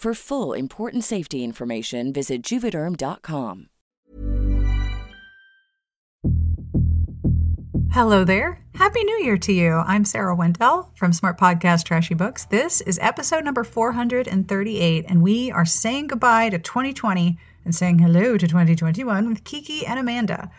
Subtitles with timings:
[0.00, 3.66] For full important safety information, visit juvederm.com.
[7.92, 8.64] Hello there.
[8.76, 9.72] Happy New Year to you.
[9.74, 12.46] I'm Sarah Wendell from Smart Podcast Trashy Books.
[12.46, 18.38] This is episode number 438, and we are saying goodbye to 2020 and saying hello
[18.38, 20.50] to 2021 with Kiki and Amanda.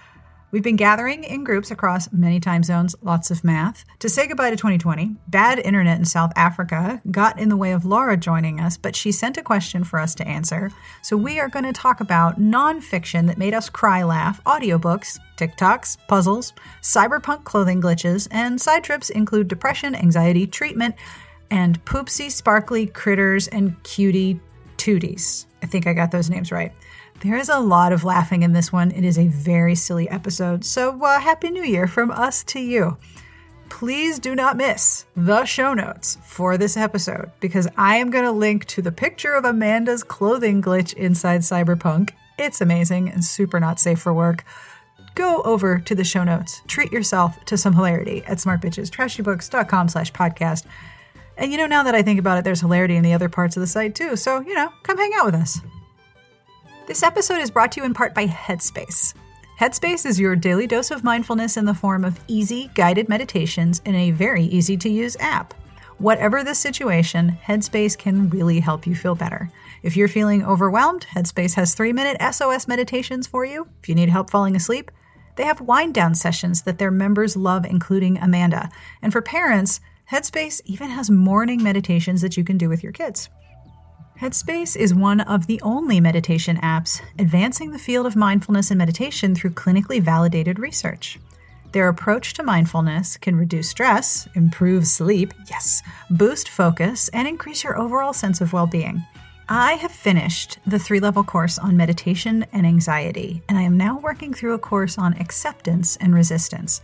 [0.52, 4.50] We've been gathering in groups across many time zones, lots of math, to say goodbye
[4.50, 5.16] to 2020.
[5.30, 9.14] Bad internet in South Africa got in the way of Lara joining us, but she
[9.14, 10.70] sent a question for us to answer.
[11.02, 15.98] So we are going to talk about nonfiction that made us cry laugh, audiobooks, TikToks,
[16.10, 16.52] puzzles,
[16.82, 20.96] cyberpunk clothing glitches, and side trips include depression, anxiety, treatment,
[21.50, 24.42] and poopsie, sparkly critters and cutie
[24.76, 25.46] tooties.
[25.64, 26.74] I think I got those names right.
[27.22, 28.90] There is a lot of laughing in this one.
[28.90, 30.66] It is a very silly episode.
[30.66, 32.98] So, uh, Happy New Year from us to you.
[33.70, 38.32] Please do not miss the show notes for this episode because I am going to
[38.32, 42.10] link to the picture of Amanda's clothing glitch inside Cyberpunk.
[42.40, 44.44] It's amazing and super not safe for work.
[45.14, 46.64] Go over to the show notes.
[46.66, 50.66] Treat yourself to some hilarity at smartbitchestrashybooks.com slash podcast.
[51.38, 53.56] And you know, now that I think about it, there's hilarity in the other parts
[53.56, 54.16] of the site too.
[54.16, 55.62] So, you know, come hang out with us.
[56.92, 59.14] This episode is brought to you in part by Headspace.
[59.58, 63.96] Headspace is your daily dose of mindfulness in the form of easy, guided meditations in
[63.96, 65.54] a very easy to use app.
[66.00, 69.50] Whatever the situation, Headspace can really help you feel better.
[69.84, 73.70] If you're feeling overwhelmed, Headspace has three minute SOS meditations for you.
[73.82, 74.92] If you need help falling asleep,
[75.38, 78.70] they have wind down sessions that their members love, including Amanda.
[79.02, 79.80] And for parents,
[80.12, 83.30] Headspace even has morning meditations that you can do with your kids.
[84.22, 89.34] Headspace is one of the only meditation apps advancing the field of mindfulness and meditation
[89.34, 91.18] through clinically validated research.
[91.72, 97.80] Their approach to mindfulness can reduce stress, improve sleep, yes, boost focus, and increase your
[97.80, 99.04] overall sense of well being.
[99.50, 103.98] I have finished the three level course on meditation and anxiety, and I am now
[103.98, 106.84] working through a course on acceptance and resistance.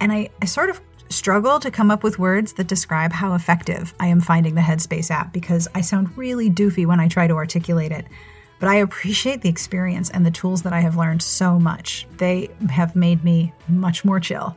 [0.00, 3.94] And I, I sort of struggle to come up with words that describe how effective
[4.00, 7.34] I am finding the Headspace app because I sound really doofy when I try to
[7.34, 8.06] articulate it.
[8.58, 12.06] But I appreciate the experience and the tools that I have learned so much.
[12.16, 14.56] They have made me much more chill.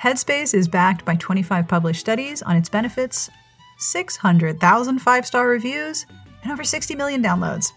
[0.00, 3.30] Headspace is backed by 25 published studies on its benefits,
[3.78, 6.06] 600,000 five star reviews,
[6.42, 7.72] and over 60 million downloads.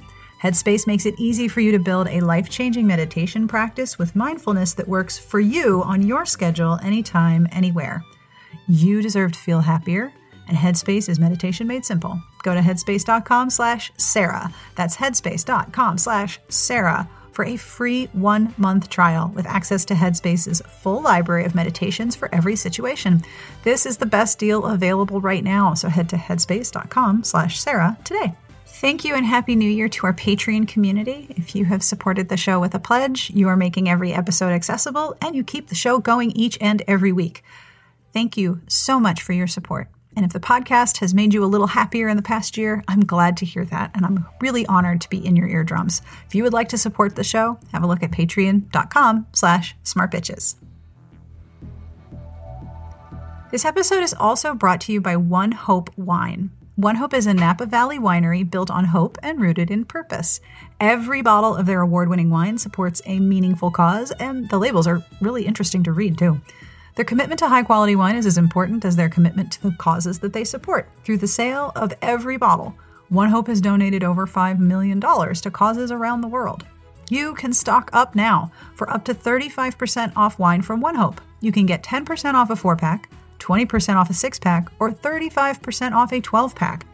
[0.46, 4.76] Headspace makes it easy for you to build a life changing meditation practice with mindfulness
[4.76, 8.04] that works for you on your schedule, anytime, anywhere.
[8.68, 10.14] You deserve to feel happier,
[10.48, 12.22] and Headspace is meditation made simple.
[12.44, 14.54] Go to headspace.com slash Sarah.
[14.76, 21.02] That's headspace.com slash Sarah for a free one month trial with access to Headspace's full
[21.02, 23.24] library of meditations for every situation.
[23.64, 28.36] This is the best deal available right now, so head to headspace.com slash Sarah today.
[28.80, 31.28] Thank you and Happy New Year to our Patreon community.
[31.30, 35.16] If you have supported the show with a pledge, you are making every episode accessible
[35.22, 37.42] and you keep the show going each and every week.
[38.12, 39.88] Thank you so much for your support.
[40.18, 43.06] And if the podcast has made you a little happier in the past year, I'm
[43.06, 43.92] glad to hear that.
[43.96, 46.02] And I'm really honored to be in your eardrums.
[46.28, 50.56] If you would like to support the show, have a look at patreon.com slash smartbitches.
[53.52, 56.52] This episode is also brought to you by One Hope Wine.
[56.78, 60.42] One Hope is a Napa Valley winery built on hope and rooted in purpose.
[60.78, 65.02] Every bottle of their award winning wine supports a meaningful cause, and the labels are
[65.22, 66.42] really interesting to read, too.
[66.96, 70.20] Their commitment to high quality wine is as important as their commitment to the causes
[70.20, 70.90] that they support.
[71.06, 72.76] Through the sale of every bottle,
[73.08, 76.66] One Hope has donated over $5 million to causes around the world.
[77.10, 81.22] You can stock up now for up to 35% off wine from One Hope.
[81.40, 83.10] You can get 10% off a four pack
[83.40, 86.86] 20% off a six pack, or 35% off a 12 pack.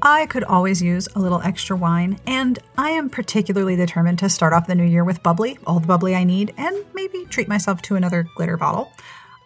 [0.00, 4.52] I could always use a little extra wine, and I am particularly determined to start
[4.52, 7.82] off the new year with bubbly, all the bubbly I need, and maybe treat myself
[7.82, 8.92] to another glitter bottle.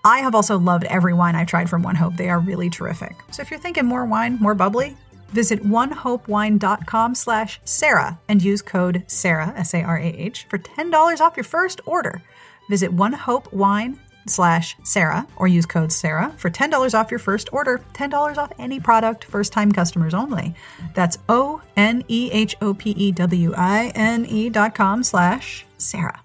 [0.05, 2.17] I have also loved every wine I've tried from One Hope.
[2.17, 3.17] They are really terrific.
[3.31, 4.97] So if you're thinking more wine, more bubbly,
[5.29, 12.21] visit onehopewine.com slash Sarah and use code Sarah, S-A-R-A-H, for $10 off your first order.
[12.69, 18.37] Visit onehopewine.com slash Sarah or use code Sarah for $10 off your first order, $10
[18.37, 20.55] off any product, first time customers only.
[20.95, 25.67] That's O N E H O P E W I N E dot com slash
[25.79, 26.23] Sarah.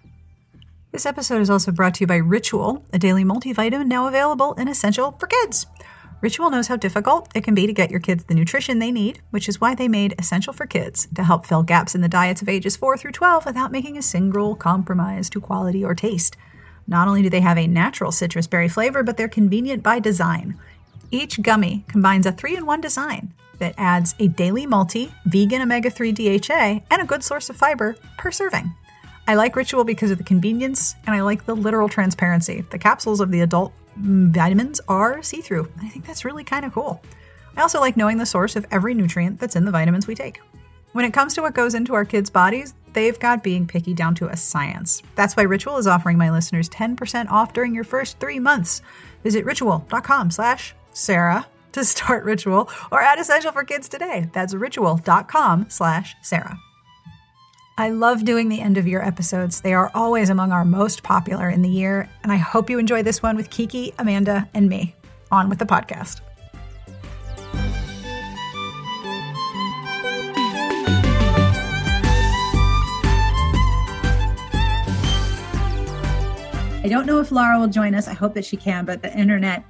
[0.92, 4.70] This episode is also brought to you by Ritual, a daily multivitamin now available and
[4.70, 5.68] essential for kids.
[6.20, 9.22] Ritual knows how difficult it can be to get your kids the nutrition they need,
[9.30, 12.42] which is why they made Essential for Kids to help fill gaps in the diets
[12.42, 16.36] of ages 4 through 12 without making a single compromise to quality or taste.
[16.88, 20.57] Not only do they have a natural citrus berry flavor, but they're convenient by design.
[21.12, 25.89] Each gummy combines a three in one design that adds a daily multi, vegan omega
[25.89, 28.74] 3 DHA, and a good source of fiber per serving.
[29.28, 32.62] I like Ritual because of the convenience, and I like the literal transparency.
[32.69, 35.69] The capsules of the adult mm, vitamins are see through.
[35.81, 37.01] I think that's really kind of cool.
[37.57, 40.40] I also like knowing the source of every nutrient that's in the vitamins we take.
[40.94, 44.16] When it comes to what goes into our kids' bodies, they've got being picky down
[44.16, 45.04] to a science.
[45.14, 48.82] That's why Ritual is offering my listeners 10% off during your first three months.
[49.24, 54.32] Visit ritual.com slash Sarah to start Ritual or add Essential for Kids today.
[54.34, 56.58] That's ritual.com slash Sarah.
[57.78, 59.62] I love doing the end of year episodes.
[59.62, 63.04] They are always among our most popular in the year, and I hope you enjoy
[63.04, 64.96] this one with Kiki, Amanda, and me.
[65.32, 66.22] On with the podcast.
[76.88, 78.07] I don't know if Lara will join us.
[78.07, 79.66] I hope that she can, but the internet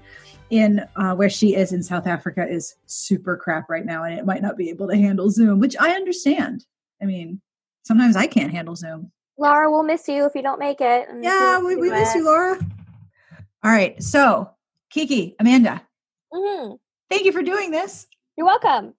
[0.51, 4.23] in uh, where she is in South Africa is super crap right now, and it
[4.23, 6.67] might not be able to handle Zoom, which I understand.
[7.01, 7.41] I mean,
[7.81, 9.11] sometimes I can't handle Zoom.
[9.35, 11.07] Lara, we'll miss you if you don't make it.
[11.21, 12.59] Yeah, we, we miss you, Lara.
[13.63, 14.51] All right, so
[14.91, 15.81] Kiki, Amanda,
[16.31, 16.75] mm-hmm.
[17.09, 18.05] thank you for doing this.
[18.37, 18.93] You're welcome.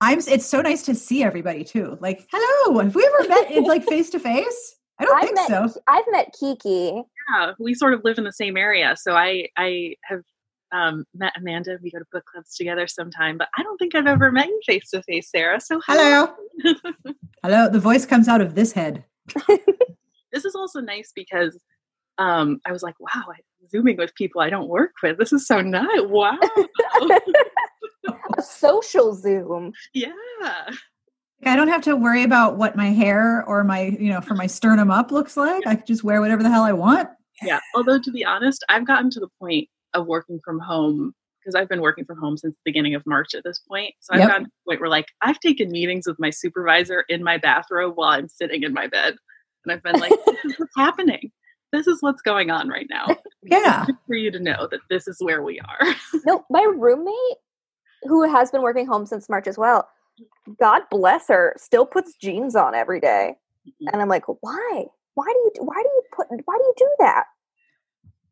[0.00, 0.18] I'm.
[0.18, 1.96] It's so nice to see everybody too.
[2.00, 2.80] Like, hello.
[2.80, 4.78] Have we ever met in like face to face?
[5.00, 5.80] I don't I've think met, so.
[5.86, 7.02] I've met Kiki.
[7.32, 10.22] Yeah, we sort of live in the same area, so I I have
[10.72, 11.78] um, met Amanda.
[11.82, 14.60] We go to book clubs together sometime, but I don't think I've ever met you
[14.66, 15.60] face to face, Sarah.
[15.60, 16.28] So hello,
[17.42, 17.68] hello.
[17.68, 19.04] The voice comes out of this head.
[20.32, 21.58] this is also nice because
[22.18, 25.18] um, I was like, wow, I'm zooming with people I don't work with.
[25.18, 25.86] This is so nice.
[26.02, 26.38] Wow.
[28.38, 29.72] A social Zoom.
[29.94, 30.12] Yeah.
[31.44, 34.46] I don't have to worry about what my hair or my, you know, for my
[34.46, 35.66] sternum up looks like.
[35.66, 37.08] I can just wear whatever the hell I want.
[37.42, 37.60] Yeah.
[37.74, 41.68] Although to be honest, I've gotten to the point of working from home because I've
[41.68, 43.94] been working from home since the beginning of March at this point.
[44.00, 44.28] So I've Yep.
[44.28, 47.96] gotten to the point where like I've taken meetings with my supervisor in my bathrobe
[47.96, 49.16] while I'm sitting in my bed.
[49.64, 51.30] And I've been like, this is what's happening.
[51.72, 53.06] This is what's going on right now.
[53.42, 53.86] Yeah.
[54.06, 55.94] For you to know that this is where we are.
[56.26, 57.14] No, my roommate,
[58.02, 59.88] who has been working home since March as well,
[60.60, 63.36] God bless her, still puts jeans on every day.
[63.66, 63.88] Mm-hmm.
[63.94, 64.84] And I'm like, why?
[65.20, 65.64] Why do you?
[65.64, 66.28] Why do you put?
[66.46, 67.24] Why do you do that?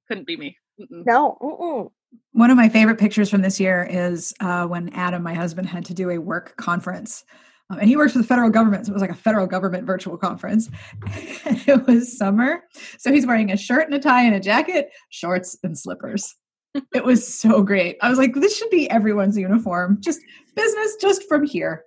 [0.09, 0.57] Couldn't be me.
[0.81, 1.05] Mm-mm.
[1.05, 1.37] No.
[1.43, 1.91] Mm-mm.
[2.33, 5.85] One of my favorite pictures from this year is uh, when Adam, my husband, had
[5.87, 7.25] to do a work conference.
[7.69, 9.85] Um, and he works for the federal government, so it was like a federal government
[9.85, 10.71] virtual conference.
[11.07, 12.63] it was summer.
[12.99, 16.35] So he's wearing a shirt and a tie and a jacket, shorts and slippers.
[16.95, 17.99] it was so great.
[18.01, 19.99] I was like, this should be everyone's uniform.
[20.01, 20.21] Just
[20.55, 21.85] business just from here.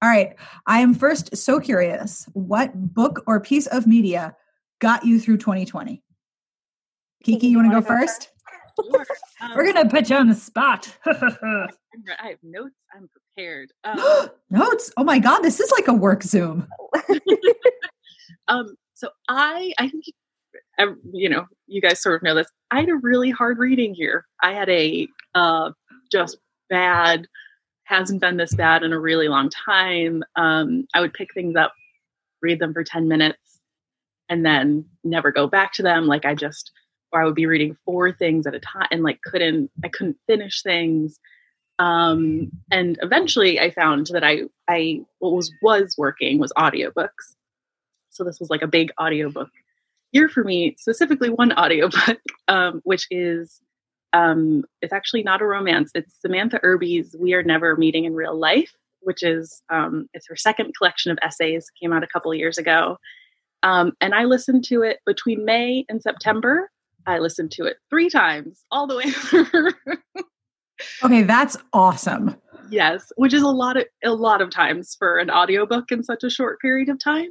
[0.00, 0.34] All right.
[0.66, 2.28] I am first so curious.
[2.32, 4.36] What book or piece of media
[4.80, 6.02] got you through 2020?
[7.24, 8.30] Kiki, you want to go first?
[8.92, 9.06] Sure.
[9.40, 10.96] Um, We're going to put you on the spot.
[11.06, 11.68] I
[12.22, 12.74] have notes.
[12.94, 13.70] I'm prepared.
[13.84, 14.90] Um, Notes.
[14.96, 16.66] Oh my God, this is like a work Zoom.
[18.48, 20.04] um, so I, I think,
[21.12, 22.48] you know, you guys sort of know this.
[22.72, 24.26] I had a really hard reading year.
[24.42, 25.70] I had a uh,
[26.10, 26.38] just
[26.68, 27.26] bad,
[27.88, 30.22] hasn't been this bad in a really long time.
[30.36, 31.72] Um, I would pick things up,
[32.42, 33.60] read them for 10 minutes,
[34.28, 36.06] and then never go back to them.
[36.06, 36.70] Like I just,
[37.12, 40.18] or I would be reading four things at a time and like couldn't, I couldn't
[40.26, 41.18] finish things.
[41.78, 47.36] Um, and eventually I found that I, I, what was, was working was audiobooks.
[48.10, 49.48] So this was like a big audiobook
[50.12, 52.18] year for me, specifically one audiobook,
[52.48, 53.60] um, which is
[54.12, 55.90] um, it's actually not a romance.
[55.94, 60.36] It's Samantha Irby's "We Are Never Meeting in Real Life," which is um, it's her
[60.36, 61.70] second collection of essays.
[61.80, 62.98] Came out a couple of years ago,
[63.62, 66.70] um, and I listened to it between May and September.
[67.06, 69.72] I listened to it three times, all the way through.
[71.02, 72.36] Okay, that's awesome.
[72.70, 76.24] yes, which is a lot of a lot of times for an audiobook in such
[76.24, 77.30] a short period of time.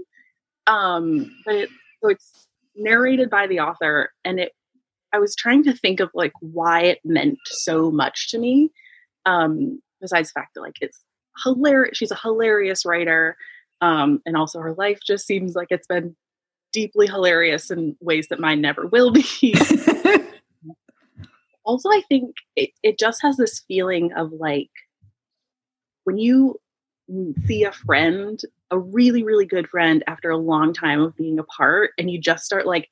[0.67, 1.69] Um, but it,
[2.03, 4.51] so it's narrated by the author, and it
[5.13, 8.71] I was trying to think of like why it meant so much to me.
[9.25, 11.03] Um, besides the fact that like it's
[11.43, 13.37] hilarious, she's a hilarious writer,
[13.81, 16.15] um, and also her life just seems like it's been
[16.73, 19.55] deeply hilarious in ways that mine never will be.
[21.63, 24.69] also, I think it, it just has this feeling of like
[26.03, 26.59] when you
[27.45, 28.39] see a friend,
[28.71, 32.43] a really, really good friend after a long time of being apart, and you just
[32.43, 32.89] start like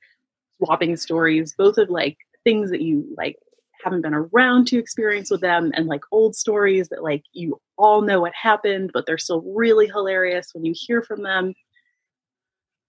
[0.65, 3.37] swapping stories, both of like things that you like
[3.83, 8.01] haven't been around to experience with them and like old stories that like you all
[8.01, 11.53] know what happened, but they're still really hilarious when you hear from them.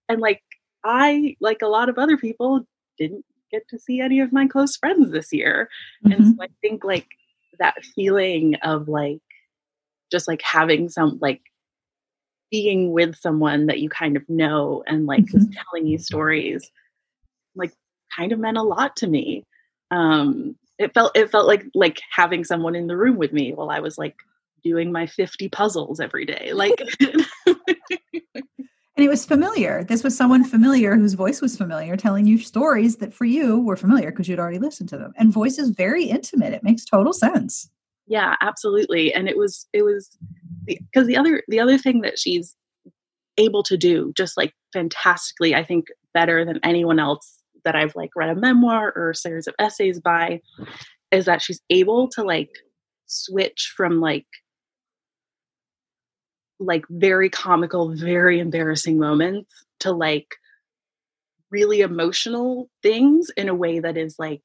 [0.09, 0.41] And like
[0.83, 2.65] I, like a lot of other people,
[2.97, 5.69] didn't get to see any of my close friends this year.
[6.03, 6.35] And Mhm.
[6.35, 7.07] so I think like
[7.59, 9.19] that feeling of like
[10.11, 11.41] just like having some like
[12.49, 16.71] being with someone that you kind of know and like is telling you stories
[18.17, 19.43] kind of meant a lot to me
[19.91, 23.69] um it felt it felt like like having someone in the room with me while
[23.69, 24.15] i was like
[24.63, 26.81] doing my 50 puzzles every day like
[28.97, 29.83] And it was familiar.
[29.83, 33.75] This was someone familiar whose voice was familiar, telling you stories that for you were
[33.75, 35.13] familiar because you'd already listened to them.
[35.17, 36.51] And voice is very intimate.
[36.51, 37.69] It makes total sense.
[38.07, 40.17] yeah absolutely and it was it was
[40.65, 42.55] because the other the other thing that she's
[43.37, 47.36] able to do just like fantastically i think better than anyone else
[47.67, 50.39] that i've like read a memoir or a series of essays by
[51.11, 52.49] is that she's able to like
[53.07, 54.25] switch from like
[56.59, 60.35] like very comical very embarrassing moments to like
[61.51, 64.41] really emotional things in a way that is like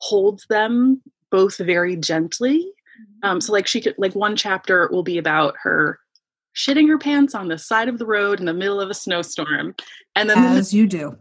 [0.00, 2.72] holds them both very gently
[3.22, 5.98] um, so like she could like one chapter will be about her
[6.58, 9.74] shitting her pants on the side of the road in the middle of a snowstorm,
[10.16, 11.16] and then As you do.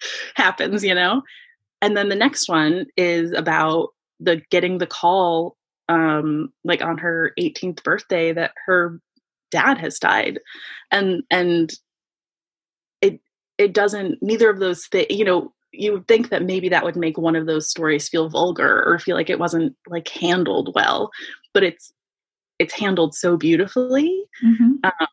[0.34, 1.22] happens, you know.
[1.82, 3.88] And then the next one is about
[4.18, 5.56] the getting the call,
[5.88, 9.00] um, like on her 18th birthday that her
[9.50, 10.40] dad has died,
[10.90, 11.72] and and
[13.00, 13.20] it
[13.58, 15.52] it doesn't neither of those things, you know.
[15.72, 18.98] You would think that maybe that would make one of those stories feel vulgar or
[18.98, 21.12] feel like it wasn't like handled well,
[21.54, 21.92] but it's
[22.58, 24.84] it's handled so beautifully Mhm.
[24.84, 25.06] um,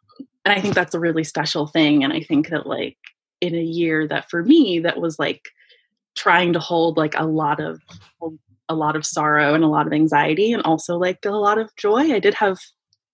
[0.43, 2.97] and i think that's a really special thing and i think that like
[3.41, 5.49] in a year that for me that was like
[6.15, 7.79] trying to hold like a lot of
[8.69, 11.69] a lot of sorrow and a lot of anxiety and also like a lot of
[11.77, 12.57] joy i did have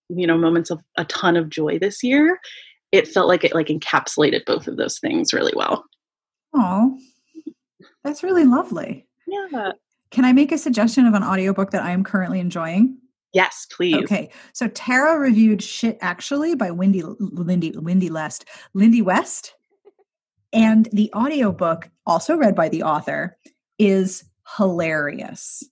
[0.08, 2.38] you know moments of a ton of joy this year
[2.92, 5.84] it felt like it like encapsulated both of those things really well
[6.56, 6.98] Oh,
[8.04, 9.06] that's really lovely.
[9.26, 9.72] yeah
[10.10, 12.98] Can I make a suggestion of an audiobook that I am currently enjoying?
[13.32, 14.30] yes please Okay.
[14.52, 18.44] So Tara reviewed Shit Actually by Wendy Lindy Wendy West.
[18.74, 19.54] Lindy West.
[20.54, 23.36] And the audiobook, also read by the author,
[23.78, 24.24] is
[24.56, 25.64] hilarious.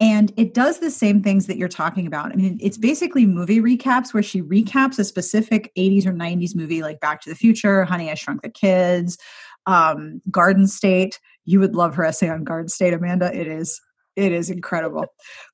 [0.00, 2.32] And it does the same things that you're talking about.
[2.32, 6.82] I mean, it's basically movie recaps where she recaps a specific 80s or 90s movie
[6.82, 9.18] like Back to the Future, Honey, I Shrunk the Kids,
[9.66, 11.18] um, Garden State.
[11.46, 13.34] You would love her essay on Garden State, Amanda.
[13.34, 13.80] It is
[14.16, 15.06] it is incredible.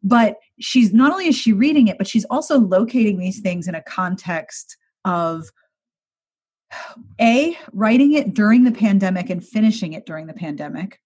[0.03, 3.75] But she's not only is she reading it, but she's also locating these things in
[3.75, 5.51] a context of
[7.21, 11.01] A, writing it during the pandemic and finishing it during the pandemic.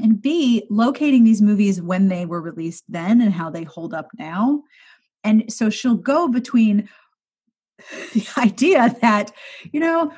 [0.00, 4.08] And B, locating these movies when they were released then and how they hold up
[4.18, 4.62] now.
[5.22, 6.88] And so she'll go between
[8.12, 9.32] the idea that,
[9.72, 10.12] you know,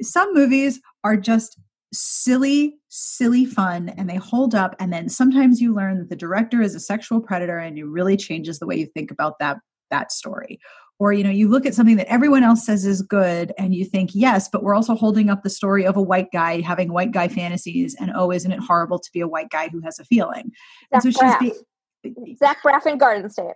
[0.00, 1.58] some movies are just
[1.92, 4.76] silly, silly fun and they hold up.
[4.78, 8.16] And then sometimes you learn that the director is a sexual predator and it really
[8.16, 9.58] changes the way you think about that
[9.90, 10.58] that story
[11.02, 13.84] or you know you look at something that everyone else says is good and you
[13.84, 17.10] think yes but we're also holding up the story of a white guy having white
[17.10, 20.04] guy fantasies and oh isn't it horrible to be a white guy who has a
[20.04, 20.52] feeling
[20.94, 21.38] Zach and so Braff.
[21.40, 21.62] she's
[22.04, 23.54] be- Zach Braff in Garden State.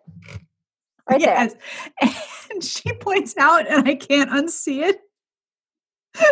[1.08, 1.54] Right yes.
[2.50, 5.00] and she points out and i can't unsee it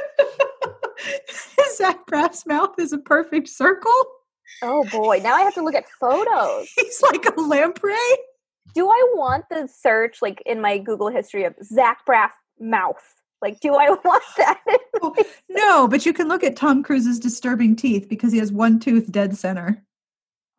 [1.76, 3.92] zach braff's mouth is a perfect circle.
[4.62, 6.70] Oh boy, now I have to look at photos.
[6.76, 7.94] he's like a lamprey
[8.74, 13.02] Do I want the search like in my Google history of Zach Braff mouth?
[13.40, 14.60] Like, do I want that?
[15.50, 19.12] no but you can look at tom cruise's disturbing teeth because he has one tooth
[19.12, 19.84] dead center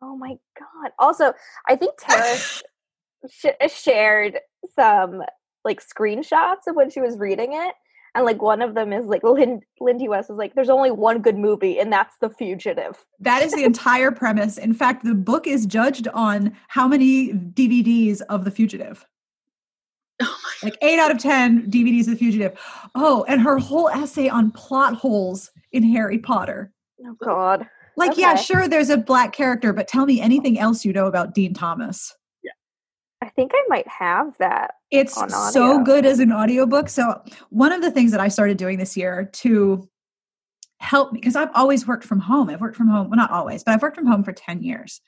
[0.02, 0.92] oh my god!
[0.98, 1.32] Also,
[1.68, 2.62] I think Tara sh-
[3.30, 4.38] sh- shared
[4.74, 5.22] some
[5.64, 7.74] like screenshots of when she was reading it,
[8.16, 11.20] and like one of them is like Lin- Lindy West was like, "There's only one
[11.20, 14.56] good movie, and that's The Fugitive." That is the entire premise.
[14.56, 19.06] In fact, the book is judged on how many DVDs of The Fugitive.
[20.22, 22.58] Oh Like eight out of 10 DVDs of The Fugitive.
[22.94, 26.72] Oh, and her whole essay on plot holes in Harry Potter.
[27.04, 27.68] Oh god!
[27.98, 31.34] Like, yeah, sure, there's a black character, but tell me anything else you know about
[31.34, 32.14] Dean Thomas.
[33.36, 34.76] I think I might have that.
[34.90, 35.14] It's
[35.52, 36.88] so good as an audiobook.
[36.88, 39.86] So, one of the things that I started doing this year to
[40.78, 42.48] help me, because I've always worked from home.
[42.48, 45.02] I've worked from home, well, not always, but I've worked from home for 10 years.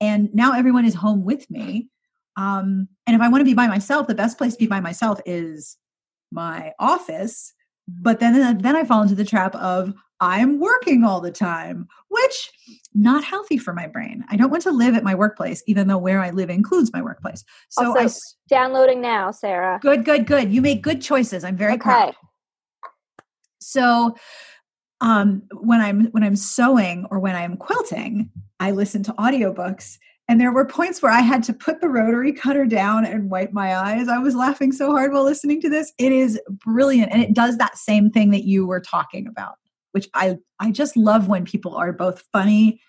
[0.00, 1.90] And now everyone is home with me.
[2.36, 4.80] Um, and if I want to be by myself, the best place to be by
[4.80, 5.76] myself is
[6.30, 7.52] my office.
[7.88, 12.50] But then, then I fall into the trap of I'm working all the time, which
[12.94, 14.24] not healthy for my brain.
[14.28, 17.02] I don't want to live at my workplace, even though where I live includes my
[17.02, 17.44] workplace.
[17.68, 18.08] So Also, I
[18.48, 19.78] Downloading now, Sarah.
[19.82, 20.52] Good, good, good.
[20.52, 21.44] You make good choices.
[21.44, 21.82] I'm very Okay.
[21.82, 22.14] proud.
[23.60, 24.14] So
[25.02, 30.40] um when I'm when I'm sewing or when I'm quilting, I listen to audiobooks and
[30.40, 33.76] there were points where I had to put the rotary cutter down and wipe my
[33.76, 34.08] eyes.
[34.08, 35.92] I was laughing so hard while listening to this.
[35.98, 39.54] It is brilliant and it does that same thing that you were talking about,
[39.92, 42.80] which I I just love when people are both funny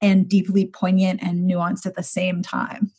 [0.00, 2.92] and deeply poignant and nuanced at the same time.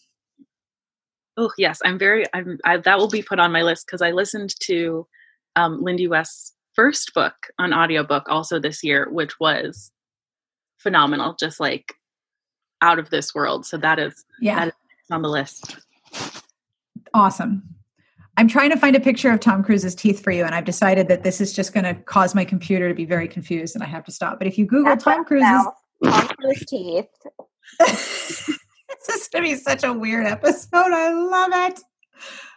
[1.38, 2.25] Oh yes, I'm very.
[2.34, 2.58] I'm.
[2.65, 5.08] I, that will be put on my list because I listened to
[5.56, 9.91] um, Lindy West's first book on audiobook also this year, which was
[10.80, 11.38] phenomenal.
[11.39, 11.93] Just like
[12.82, 13.65] out of this world.
[13.65, 14.56] So that is Yeah.
[14.56, 14.74] that is
[15.12, 15.78] on the list.
[17.13, 17.63] Awesome.
[18.38, 21.08] I'm trying to find a picture of Tom Cruise's teeth for you, and I've decided
[21.10, 23.88] that this is just going to cause my computer to be very confused, and I
[23.88, 24.38] have to stop.
[24.38, 25.65] But if you Google That's Tom what Cruise's,
[26.06, 27.06] Tom Cruise teeth.
[27.80, 28.50] this
[29.10, 30.68] is going to be such a weird episode.
[30.74, 31.82] I love it.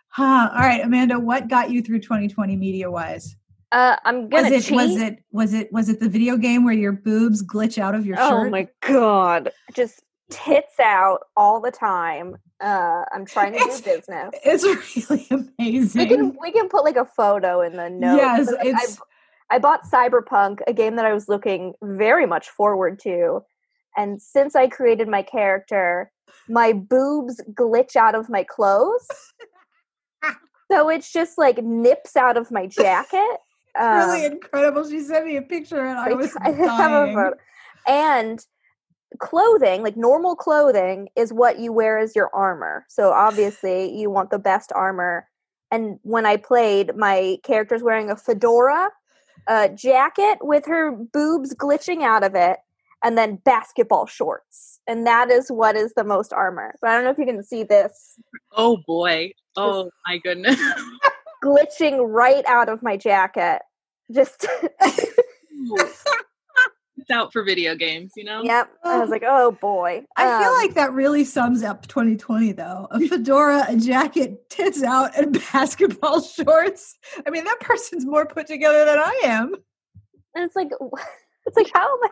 [0.09, 0.51] Huh.
[0.53, 3.35] All right, Amanda, what got you through 2020 media wise?
[3.73, 4.77] Uh, I'm Was gonna it cheat.
[4.77, 8.05] was it was it was it the video game where your boobs glitch out of
[8.05, 8.47] your oh shirt?
[8.49, 9.51] Oh my god!
[9.73, 12.37] Just tits out all the time.
[12.61, 14.31] Uh, I'm trying to It's- do business.
[14.45, 14.64] It's
[15.11, 16.01] really amazing.
[16.09, 18.21] We can we can put like a photo in the notes.
[18.21, 18.99] Yes, like, it's-
[19.51, 23.42] I, I bought Cyberpunk, a game that I was looking very much forward to,
[23.97, 26.11] and since I created my character,
[26.49, 29.07] my boobs glitch out of my clothes.
[30.71, 33.38] so it's just like nips out of my jacket.
[33.79, 34.88] really Um, incredible.
[34.88, 37.33] She sent me a picture, and I was I have a dying.
[37.88, 38.47] And
[39.18, 42.87] clothing, like normal clothing, is what you wear as your armor.
[42.88, 45.29] So obviously, you want the best armor.
[45.70, 48.90] And when I played, my character's wearing a fedora,
[49.46, 52.59] a jacket with her boobs glitching out of it,
[53.03, 54.81] and then basketball shorts.
[54.87, 56.75] And that is what is the most armor.
[56.81, 58.18] But I don't know if you can see this
[58.57, 59.33] Oh boy.
[59.57, 60.61] Oh my goodness.
[61.44, 63.62] glitching right out of my jacket.
[64.12, 64.46] Just,
[67.03, 68.43] it's out for video games, you know?
[68.45, 68.71] yep.
[68.85, 70.05] I was like, oh boy.
[70.17, 72.87] I feel Um, like that really sums up 2020, though.
[72.93, 76.97] A fedora, a jacket, tits out, and basketball shorts.
[77.27, 79.55] I mean, that person's more put together than I am.
[80.35, 80.69] And it's like,
[81.47, 82.09] it's like, how am I,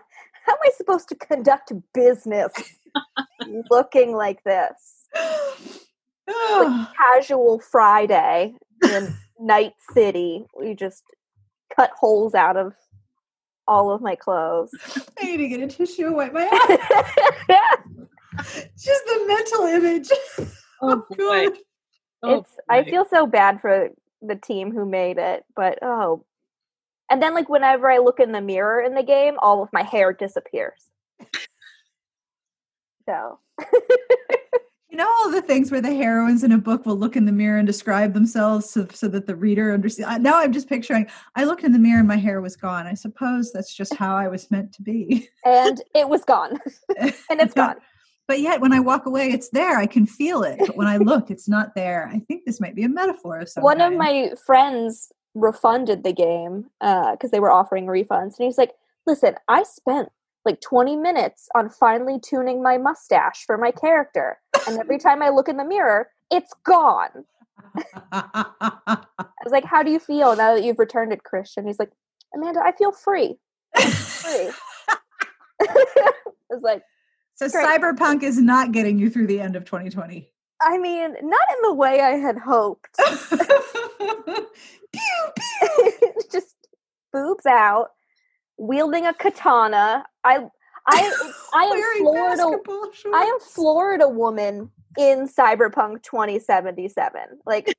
[0.47, 2.53] how am I supposed to conduct business
[3.71, 5.07] looking like this?
[6.27, 11.03] Like casual Friday in Night City, we just
[11.75, 12.73] cut holes out of
[13.71, 14.73] all of my clothes.
[15.21, 16.43] I need to get a tissue and wipe my
[17.49, 18.67] ass.
[18.77, 20.11] Just the mental image.
[20.83, 21.45] Oh, oh, boy.
[21.45, 21.59] God.
[22.23, 23.91] Oh, it's I feel so bad for
[24.23, 26.25] the team who made it, but oh.
[27.11, 29.83] And then like whenever I look in the mirror in the game, all of my
[29.83, 30.81] hair disappears.
[33.07, 33.41] So
[34.91, 37.33] You know all the things where the heroines in a book will look in the
[37.33, 40.21] mirror and describe themselves so, so that the reader understands.
[40.21, 42.89] Now I'm just picturing, I looked in the mirror and my hair was gone.
[42.89, 45.29] I suppose that's just how I was meant to be.
[45.45, 46.59] And it was gone.
[46.99, 47.77] and it's gone.
[48.27, 49.79] But yet when I walk away, it's there.
[49.79, 50.59] I can feel it.
[50.59, 52.11] But when I look, it's not there.
[52.13, 53.95] I think this might be a metaphor of some One kind.
[53.95, 58.39] of my friends refunded the game uh, because they were offering refunds.
[58.39, 58.73] And he's like,
[59.07, 60.11] listen, I spent
[60.45, 64.39] like 20 minutes on finally tuning my mustache for my character.
[64.67, 67.25] And every time I look in the mirror, it's gone.
[68.13, 68.97] I
[69.45, 71.67] was like, how do you feel now that you've returned it, Christian?
[71.67, 71.91] He's like,
[72.35, 73.39] Amanda, I feel free.
[73.77, 74.51] free.
[75.61, 76.13] I
[76.51, 76.83] was like,
[77.37, 77.67] so great.
[77.67, 80.29] cyberpunk is not getting you through the end of 2020.
[80.63, 82.99] I mean, not in the way I had hoped.
[84.93, 85.01] pew,
[85.61, 86.13] pew.
[86.33, 86.55] Just
[87.13, 87.89] boobs out,
[88.59, 90.05] wielding a katana.
[90.23, 90.47] I
[90.87, 92.59] I I am Florida
[93.13, 93.41] I am.
[93.41, 97.21] Florida woman in Cyberpunk 2077.
[97.47, 97.75] Like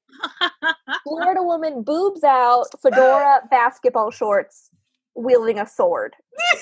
[1.04, 4.70] Florida woman, boobs out, fedora, basketball shorts,
[5.16, 6.16] wielding a sword.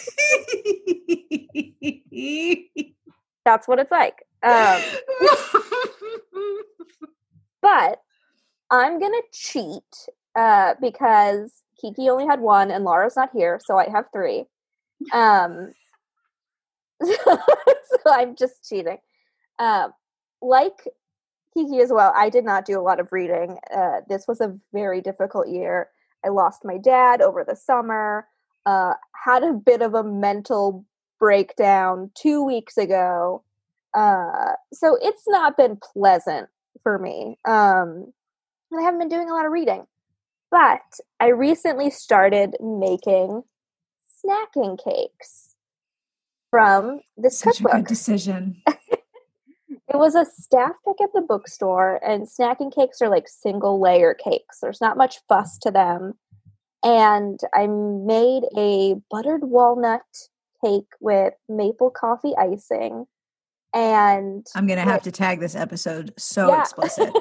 [3.46, 4.26] That's what it's like.
[4.44, 4.82] Um,
[7.62, 8.02] but
[8.70, 13.90] I'm gonna cheat uh, because Kiki only had one and Lara's not here, so I
[13.90, 14.46] have three.
[15.14, 15.74] Um,
[17.04, 18.98] so I'm just cheating.
[19.58, 19.94] Um,
[20.42, 20.88] like
[21.54, 23.58] Kiki as well, I did not do a lot of reading.
[23.76, 25.90] Uh, this was a very difficult year.
[26.26, 28.28] I lost my dad over the summer.
[28.66, 28.94] Uh,
[29.26, 30.86] had a bit of a mental
[31.20, 33.44] breakdown two weeks ago.
[33.94, 36.48] Uh, so it's not been pleasant
[36.84, 37.38] for me.
[37.46, 38.14] Um,
[38.72, 39.86] and I haven't been doing a lot of reading.
[40.52, 40.82] But
[41.20, 43.44] I recently started making
[44.26, 45.49] snacking cakes
[46.50, 47.72] from this Such a cookbook.
[47.80, 48.62] good decision.
[49.92, 54.14] It was a staff pick at the bookstore, and snacking cakes are like single layer
[54.14, 54.60] cakes.
[54.62, 56.14] There's not much fuss to them.
[56.84, 60.02] And I made a buttered walnut
[60.64, 63.06] cake with maple coffee icing.
[63.74, 66.62] And I'm going to have to tag this episode so Yeah.
[66.62, 67.14] explicit.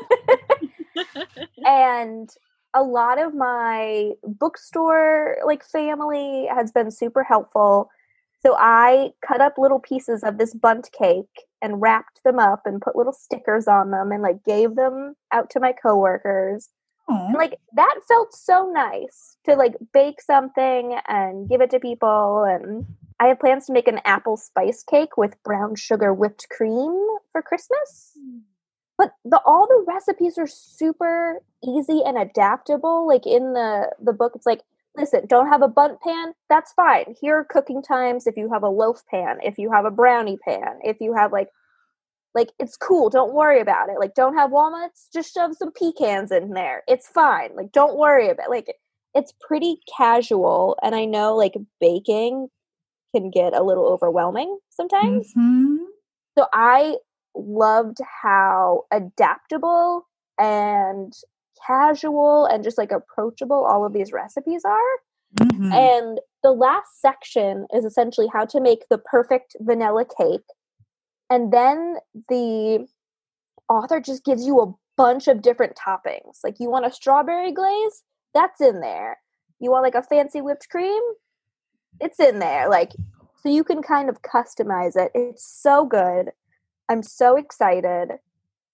[1.65, 2.29] and
[2.75, 7.91] a lot of my bookstore like family has been super helpful
[8.41, 12.81] so i cut up little pieces of this Bundt cake and wrapped them up and
[12.81, 16.69] put little stickers on them and like gave them out to my coworkers.
[17.09, 22.45] And like that felt so nice to like bake something and give it to people.
[22.45, 22.85] And
[23.19, 26.95] i have plans to make an apple spice cake with brown sugar whipped cream
[27.33, 28.17] for christmas.
[28.99, 33.07] But the all the recipes are super easy and adaptable.
[33.07, 34.61] Like in the the book it's like
[34.99, 36.33] listen don't have a Bundt pan?
[36.49, 37.15] That's fine.
[37.21, 40.39] Here are cooking times if you have a loaf pan if you have a brownie
[40.39, 41.49] pan if you have like
[42.35, 43.99] like it's cool don't worry about it.
[43.99, 45.09] Like don't have walnuts?
[45.13, 46.83] Just shove some pecans in there.
[46.89, 47.51] It's fine.
[47.57, 48.51] Like don't worry about it.
[48.51, 48.75] like
[49.15, 52.49] it's pretty casual and i know like baking
[53.15, 55.33] can get a little overwhelming sometimes.
[55.35, 55.79] Mhm.
[56.37, 56.97] so I
[57.35, 60.07] loved how adaptable
[60.39, 61.13] and
[61.67, 64.99] casual and just like approachable all of these recipes are.
[65.37, 65.73] Mhm.
[65.73, 70.47] And the last section is essentially how to make the perfect vanilla cake.
[71.31, 72.89] And then the
[73.69, 76.39] author just gives you a bunch of different toppings.
[76.43, 78.03] Like you want a strawberry glaze?
[78.35, 79.19] That's in there.
[79.61, 81.03] You want like a fancy whipped cream?
[82.01, 82.69] It's in there.
[82.69, 82.93] Like
[83.43, 85.13] so you can kind of customize it.
[85.15, 86.33] It's so good.
[86.89, 88.19] I'm so excited.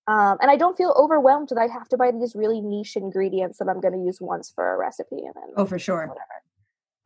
[0.06, 3.58] Um, and I don't feel overwhelmed that I have to buy these really niche ingredients
[3.58, 6.14] that I'm going to use once for a recipe and then Oh, for sure.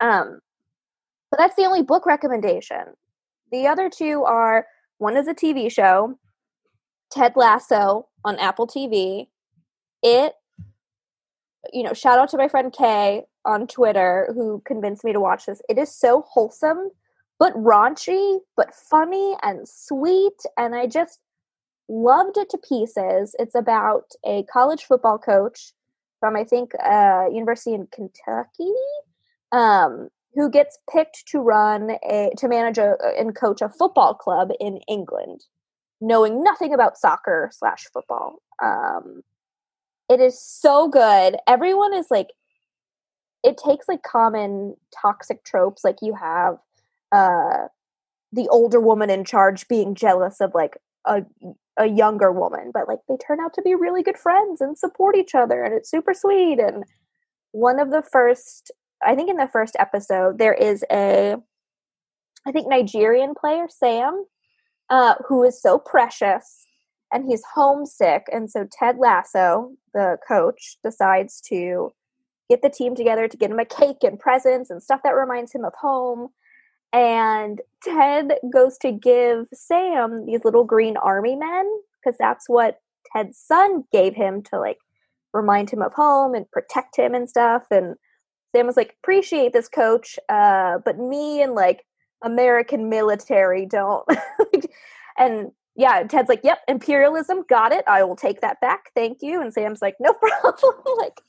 [0.01, 0.39] um,
[1.31, 2.95] but that's the only book recommendation.
[3.51, 4.65] The other two are
[4.97, 6.17] one is a TV show,
[7.09, 9.27] Ted Lasso on Apple TV.
[10.03, 10.33] It,
[11.71, 15.45] you know, shout out to my friend Kay on Twitter who convinced me to watch
[15.45, 15.61] this.
[15.69, 16.89] It is so wholesome,
[17.37, 20.33] but raunchy, but funny and sweet.
[20.57, 21.19] And I just
[21.89, 23.35] loved it to pieces.
[23.39, 25.73] It's about a college football coach
[26.19, 28.73] from, I think, uh, University in Kentucky
[29.51, 34.51] um, who gets picked to run a to manage a and coach a football club
[34.59, 35.45] in England,
[35.99, 38.41] knowing nothing about soccer slash football.
[38.63, 39.23] Um,
[40.09, 41.37] it is so good.
[41.47, 42.29] Everyone is like,
[43.43, 46.57] it takes like common toxic tropes, like you have
[47.11, 47.67] uh,
[48.31, 51.23] the older woman in charge being jealous of like a
[51.79, 55.15] a younger woman, but like they turn out to be really good friends and support
[55.15, 56.59] each other, and it's super sweet.
[56.59, 56.83] And
[57.51, 58.71] one of the first
[59.03, 61.35] I think in the first episode there is a
[62.45, 64.25] I think Nigerian player Sam
[64.89, 66.65] uh, who is so precious
[67.11, 68.27] and he's homesick.
[68.31, 71.91] And so Ted Lasso, the coach, decides to
[72.49, 75.53] get the team together to get him a cake and presents and stuff that reminds
[75.53, 76.29] him of home.
[76.91, 81.69] And Ted goes to give Sam these little green army men
[82.03, 82.79] because that's what
[83.13, 84.79] Ted's son gave him to like
[85.33, 87.63] remind him of home and protect him and stuff.
[87.69, 87.95] And
[88.55, 91.85] Sam was like, appreciate this coach, uh, but me and like
[92.23, 94.07] American military don't.
[95.17, 97.85] and yeah, Ted's like, yep, imperialism, got it.
[97.87, 98.91] I will take that back.
[98.95, 99.41] Thank you.
[99.41, 100.73] And Sam's like, no problem.
[100.97, 101.21] like,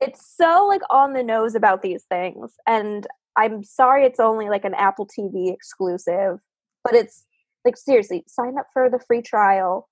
[0.00, 2.52] it's so like on the nose about these things.
[2.66, 6.38] And I'm sorry it's only like an Apple TV exclusive,
[6.82, 7.24] but it's
[7.64, 9.88] like seriously, sign up for the free trial,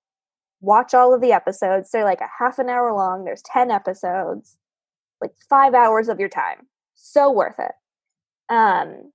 [0.61, 1.91] watch all of the episodes.
[1.91, 3.25] They're like a half an hour long.
[3.25, 4.59] There's 10 episodes,
[5.21, 6.69] like five hours of your time.
[6.95, 7.73] So worth it.
[8.49, 9.13] Um,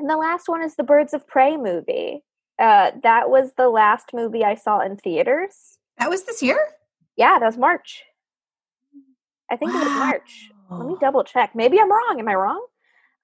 [0.00, 2.22] and the last one is the Birds of Prey movie.
[2.58, 5.78] Uh, that was the last movie I saw in theaters.
[5.98, 6.58] That was this year?
[7.16, 8.02] Yeah, that was March.
[9.50, 9.80] I think wow.
[9.80, 10.50] it was March.
[10.70, 11.54] Let me double check.
[11.54, 12.16] Maybe I'm wrong.
[12.18, 12.64] Am I wrong?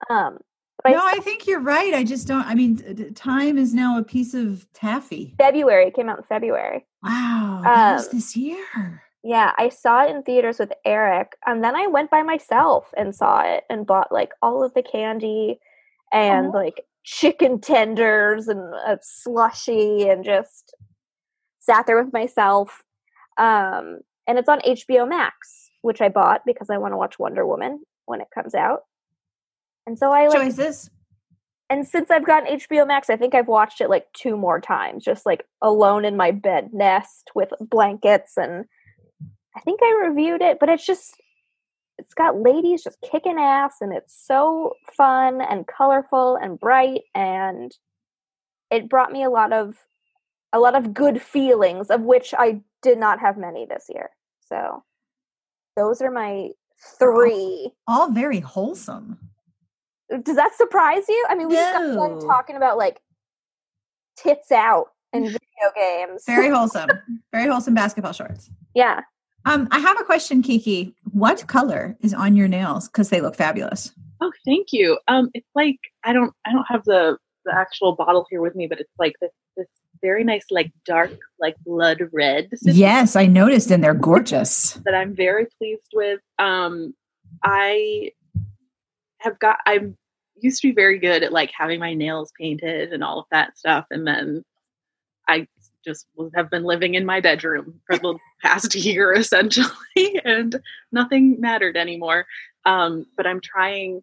[0.08, 0.38] Um,
[0.86, 1.92] no, I, I, think you're right.
[1.92, 2.46] I just don't.
[2.46, 5.34] I mean, time is now a piece of taffy.
[5.36, 6.86] February came out in February.
[7.02, 9.02] Wow, that um, was this year.
[9.22, 13.14] Yeah, I saw it in theaters with Eric, and then I went by myself and
[13.14, 15.60] saw it and bought like all of the candy
[16.12, 16.50] and oh.
[16.50, 20.74] like chicken tenders and a slushy and just
[21.58, 22.82] sat there with myself.
[23.36, 27.46] Um, and it's on HBO Max, which I bought because I want to watch Wonder
[27.46, 28.80] Woman when it comes out.
[29.90, 30.88] And so I like choices.
[31.68, 35.02] And since I've gotten HBO Max, I think I've watched it like two more times,
[35.04, 38.36] just like alone in my bed nest with blankets.
[38.36, 38.66] And
[39.56, 41.20] I think I reviewed it, but it's just
[41.98, 47.72] it's got ladies just kicking ass and it's so fun and colorful and bright and
[48.70, 49.76] it brought me a lot of
[50.52, 54.10] a lot of good feelings of which I did not have many this year.
[54.48, 54.84] So
[55.76, 56.50] those are my
[56.96, 57.72] three.
[57.88, 59.18] All, all very wholesome.
[60.22, 61.26] Does that surprise you?
[61.28, 61.60] I mean, we no.
[61.60, 63.00] just got done talking about like
[64.16, 65.38] tits out in video
[65.74, 66.24] games.
[66.26, 66.90] Very wholesome.
[67.32, 68.50] very wholesome basketball shorts.
[68.74, 69.02] Yeah.
[69.46, 70.94] Um, I have a question, Kiki.
[71.12, 72.88] What color is on your nails?
[72.88, 73.92] Because they look fabulous.
[74.20, 74.98] Oh, thank you.
[75.08, 78.66] Um, it's like I don't I don't have the the actual bottle here with me,
[78.66, 79.66] but it's like this this
[80.02, 82.48] very nice, like dark, like blood red.
[82.62, 84.72] Yes, I noticed, and they're gorgeous.
[84.84, 86.20] that I'm very pleased with.
[86.38, 86.94] Um,
[87.42, 88.12] I
[89.18, 89.58] have got.
[89.66, 89.96] I'm
[90.42, 93.56] used to be very good at like having my nails painted and all of that
[93.58, 94.44] stuff, and then
[95.28, 95.46] I
[95.84, 99.68] just have been living in my bedroom for the past year essentially
[100.24, 100.60] and
[100.92, 102.26] nothing mattered anymore.
[102.66, 104.02] Um, but i'm trying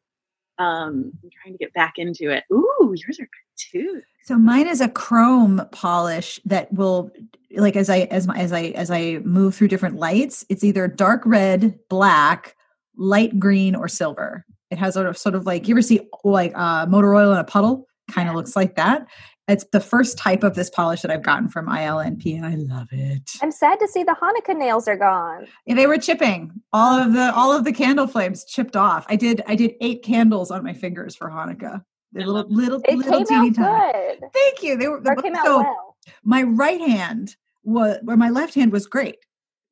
[0.58, 2.44] um, i'm trying to get back into it.
[2.52, 4.02] Ooh yours are good too.
[4.24, 7.12] So mine is a chrome polish that will
[7.52, 10.88] like as i as my as i as i move through different lights it's either
[10.88, 12.56] dark red black
[12.98, 16.52] light green or silver it has sort of sort of like you ever see like
[16.56, 18.38] uh motor oil in a puddle kind of yeah.
[18.38, 19.08] looks like that
[19.48, 22.90] it's the first type of this polish that I've gotten from ILNP, and I love
[22.92, 23.32] it.
[23.42, 25.48] I'm sad to see the Hanukkah nails are gone.
[25.66, 26.52] Yeah, they were chipping.
[26.74, 29.06] All of the all of the candle flames chipped off.
[29.08, 31.82] I did I did eight candles on my fingers for Hanukkah.
[32.12, 34.20] They're little little it little teeny tiny.
[34.34, 34.76] Thank you.
[34.76, 35.96] They were they came so, out well.
[36.24, 39.18] My right hand was, or my left hand was great.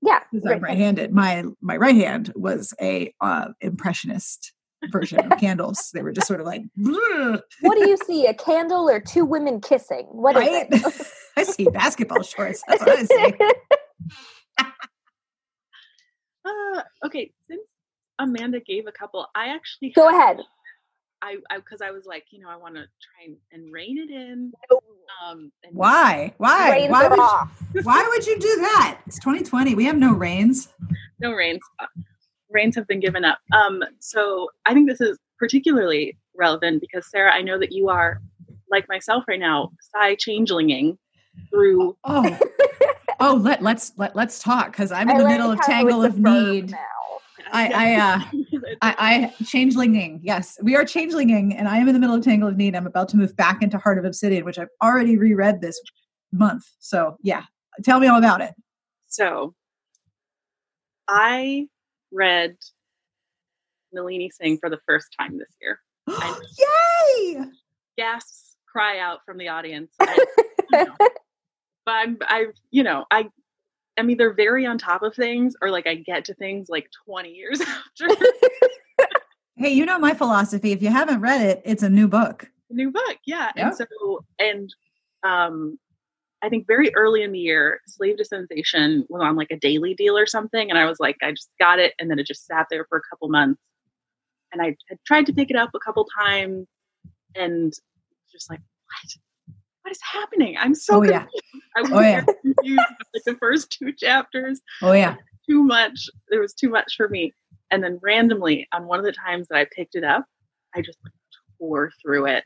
[0.02, 1.14] Yeah, because I'm right-handed.
[1.14, 4.54] My my right hand was a uh, impressionist
[4.92, 5.92] version of candles.
[5.94, 6.64] They were just sort of like.
[6.78, 7.42] Bleh.
[7.62, 8.26] What do you see?
[8.28, 10.08] A candle or two women kissing?
[10.12, 10.68] What right?
[10.72, 11.08] is it?
[11.38, 12.64] I see basketball shorts.
[12.68, 13.34] That's what I see.
[16.46, 17.62] uh, okay, since
[18.20, 20.40] Amanda gave a couple, I actually go ahead.
[21.22, 23.98] I because I, I, was like, you know, I want to try and, and, rein
[23.98, 24.52] it in.
[25.26, 26.34] Um, why?
[26.38, 26.88] Why?
[26.90, 27.18] Why would,
[27.74, 29.02] you, why would you do that?
[29.08, 29.76] It's 2020.
[29.76, 30.70] We have no reins.
[31.20, 31.62] No reins.
[32.56, 33.38] Reins have been given up.
[33.54, 38.22] Um, so I think this is particularly relevant because Sarah, I know that you are
[38.72, 40.98] like myself right now, Psy changelinging
[41.52, 41.96] through.
[42.04, 42.40] Oh,
[43.20, 46.18] oh, let let's let let's talk because I'm in I the middle of tangle of
[46.18, 46.72] need.
[46.72, 46.80] Now.
[47.52, 48.20] I I uh
[48.82, 50.20] I, I changelinging.
[50.24, 52.76] Yes, we are changelinging, and I am in the middle of tangle of need.
[52.76, 55.80] I'm about to move back into Heart of Obsidian, which I've already reread this
[56.32, 56.64] month.
[56.80, 57.44] So yeah,
[57.84, 58.54] tell me all about it.
[59.08, 59.54] So
[61.08, 61.68] I
[62.16, 62.56] read
[63.94, 65.80] Nalini Singh for the first time this year.
[66.08, 67.46] Yay!
[67.98, 69.92] Gasps cry out from the audience.
[70.02, 70.26] I,
[70.72, 73.30] you know, but I'm, I, you know, I,
[73.98, 77.30] I'm either very on top of things or like I get to things like 20
[77.30, 78.08] years after.
[79.56, 80.72] hey, you know my philosophy.
[80.72, 82.50] If you haven't read it, it's a new book.
[82.70, 83.52] new book, yeah.
[83.56, 83.86] And so,
[84.40, 84.74] and
[85.24, 85.80] um,
[86.46, 89.96] I think very early in the year, Slave to Sensation was on like a daily
[89.96, 90.70] deal or something.
[90.70, 91.94] And I was like, I just got it.
[91.98, 93.62] And then it just sat there for a couple months.
[94.54, 96.68] And I had tried to pick it up a couple times
[97.36, 97.74] and
[98.32, 99.56] just like, what?
[99.82, 100.56] What is happening?
[100.60, 101.20] I'm so Oh, yeah.
[101.26, 101.66] confused.
[101.78, 102.22] I was Oh, yeah.
[102.44, 102.78] confused
[103.14, 104.62] like the first two chapters.
[104.84, 105.16] Oh yeah.
[105.50, 106.10] Too much.
[106.30, 107.34] There was too much for me.
[107.72, 110.26] And then randomly, on one of the times that I picked it up,
[110.76, 111.14] I just like,
[111.60, 112.44] tore through it.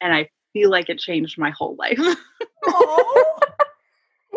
[0.00, 1.98] And I feel like it changed my whole life.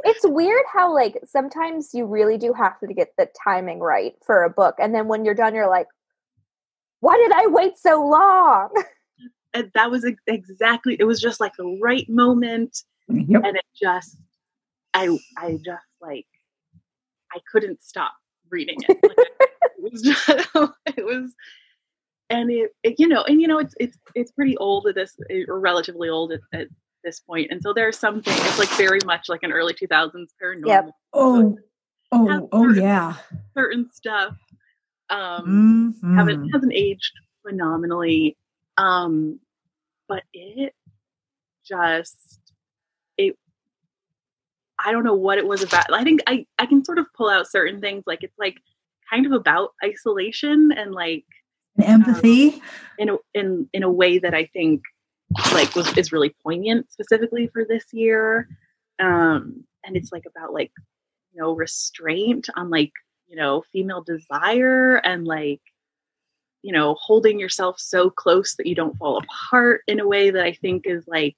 [0.07, 4.43] It's weird how like sometimes you really do have to get the timing right for
[4.43, 5.87] a book, and then when you're done, you're like,
[6.99, 8.69] "Why did I wait so long?"
[9.55, 13.43] and that was exactly it was just like the right moment Yep.
[13.45, 14.17] and it just
[14.93, 16.25] i i just like
[17.31, 18.13] i couldn't stop
[18.49, 19.27] reading it like,
[19.77, 20.27] it was just
[20.97, 21.33] it was
[22.29, 25.15] and it, it you know and you know it's it's it's pretty old at this
[25.47, 26.67] or relatively old at, at
[27.03, 30.65] this point and so there's something it's like very much like an early 2000s paranormal
[30.67, 30.89] Yep.
[31.13, 31.57] Oh.
[32.11, 32.49] Oh.
[32.51, 33.15] Oh yeah.
[33.55, 34.35] certain stuff
[35.09, 36.17] um Mhm.
[36.17, 37.11] haven't hasn't aged
[37.45, 38.35] phenomenally
[38.77, 39.39] um
[40.07, 40.73] but it
[41.67, 42.39] just
[43.17, 43.37] it
[44.83, 47.29] i don't know what it was about i think i i can sort of pull
[47.29, 48.57] out certain things like it's like
[49.09, 51.25] kind of about isolation and like
[51.77, 52.61] And empathy.
[52.97, 54.81] in a in in a way that i think
[55.53, 58.47] like was is really poignant specifically for this year
[58.99, 60.71] um and it's like about like
[61.33, 62.91] you know restraint on like
[63.27, 65.61] you know female desire and like
[66.61, 70.43] you know holding yourself so close that you don't fall apart in a way that
[70.43, 71.35] i think is like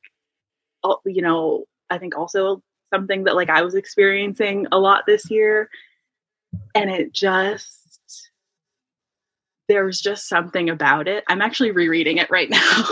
[1.05, 2.61] you know i think also
[2.93, 5.69] something that like i was experiencing a lot this year
[6.75, 7.86] and it just
[9.67, 12.83] there's just something about it i'm actually rereading it right now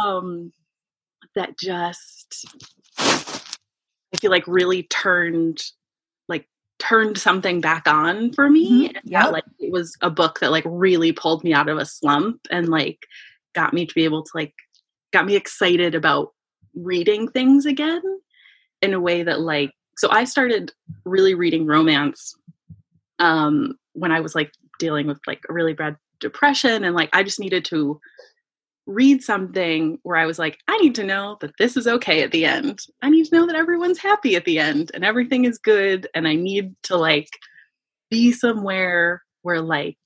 [0.00, 0.52] um
[1.34, 2.44] that just
[2.98, 5.62] i feel like really turned
[6.28, 6.46] like
[6.78, 8.92] turned something back on for me Mhm.
[9.04, 9.22] Yep.
[9.22, 12.40] that like it was a book that like really pulled me out of a slump
[12.50, 12.98] and like
[13.54, 14.54] got me to be able to like
[15.12, 16.28] got me excited about
[16.74, 18.02] reading things again
[18.80, 20.72] in a way that like so i started
[21.04, 22.34] really reading romance
[23.18, 24.50] um when i was like
[24.82, 28.00] dealing with like a really bad depression and like i just needed to
[28.86, 32.32] read something where i was like i need to know that this is okay at
[32.32, 35.56] the end i need to know that everyone's happy at the end and everything is
[35.58, 37.28] good and i need to like
[38.10, 39.96] be somewhere where like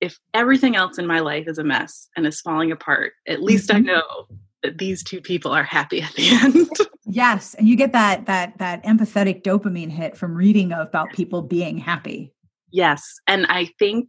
[0.00, 3.70] if everything else in my life is a mess and is falling apart at least
[3.70, 3.84] i Mhm.
[3.86, 4.26] know
[4.62, 6.68] that these two people are happy at the end
[7.12, 11.76] Yes, and you get that that that empathetic dopamine hit from reading about people being
[11.76, 12.32] happy.
[12.72, 13.20] Yes.
[13.26, 14.08] And I think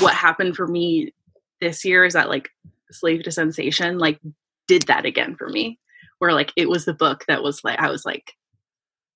[0.00, 1.12] what happened for me
[1.60, 2.48] this year is that like
[2.90, 4.18] Slave to Sensation like
[4.66, 5.78] did that again for me.
[6.18, 8.32] Where like it was the book that was like I was like,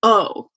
[0.03, 0.51] oh,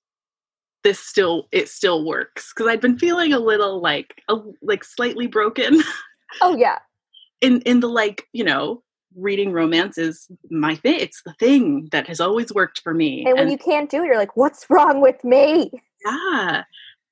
[0.83, 2.51] this still it still works.
[2.53, 5.83] Cause I'd been feeling a little like a, like slightly broken
[6.41, 6.79] oh yeah,
[7.41, 8.81] in in the like, you know,
[9.15, 10.99] reading romance is my thing.
[10.99, 13.25] It's the thing that has always worked for me.
[13.25, 15.71] and when you can't do it, you're like, "What's wrong with me?"
[16.05, 16.63] yeah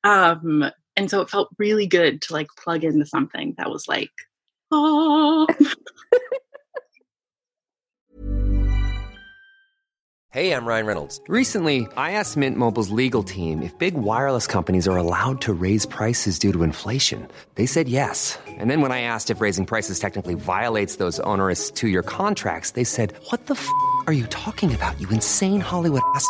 [0.04, 4.12] um and so it felt really good to like plug into something that was like
[4.72, 5.48] oh
[10.30, 11.20] Hey, I'm Ryan Reynolds.
[11.28, 15.88] Recently, I asked Mint Mobile's legal team if big wireless companies are allowed to raise
[15.88, 17.28] prices due to inflation.
[17.56, 18.38] They said yes.
[18.46, 22.72] And then when I asked if raising prices technically violates those onerous two year contracts,
[22.72, 23.68] they said, What the f
[24.06, 26.30] are you talking about, you insane Hollywood ass?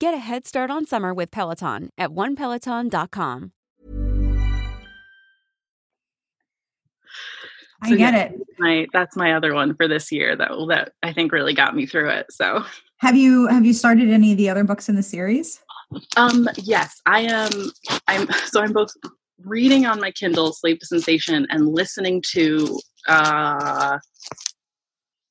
[0.00, 3.52] Get a head start on summer with Peloton at onepeloton.com.
[7.82, 8.20] I get yeah.
[8.20, 8.40] it.
[8.58, 11.86] my that's my other one for this year that that i think really got me
[11.86, 12.62] through it so
[12.98, 15.62] Have you have you started any of the other books in the series?
[16.18, 17.50] um yes i am
[18.06, 18.90] i'm so i'm both
[19.44, 23.98] reading on my kindle Slave to Sensation and listening to uh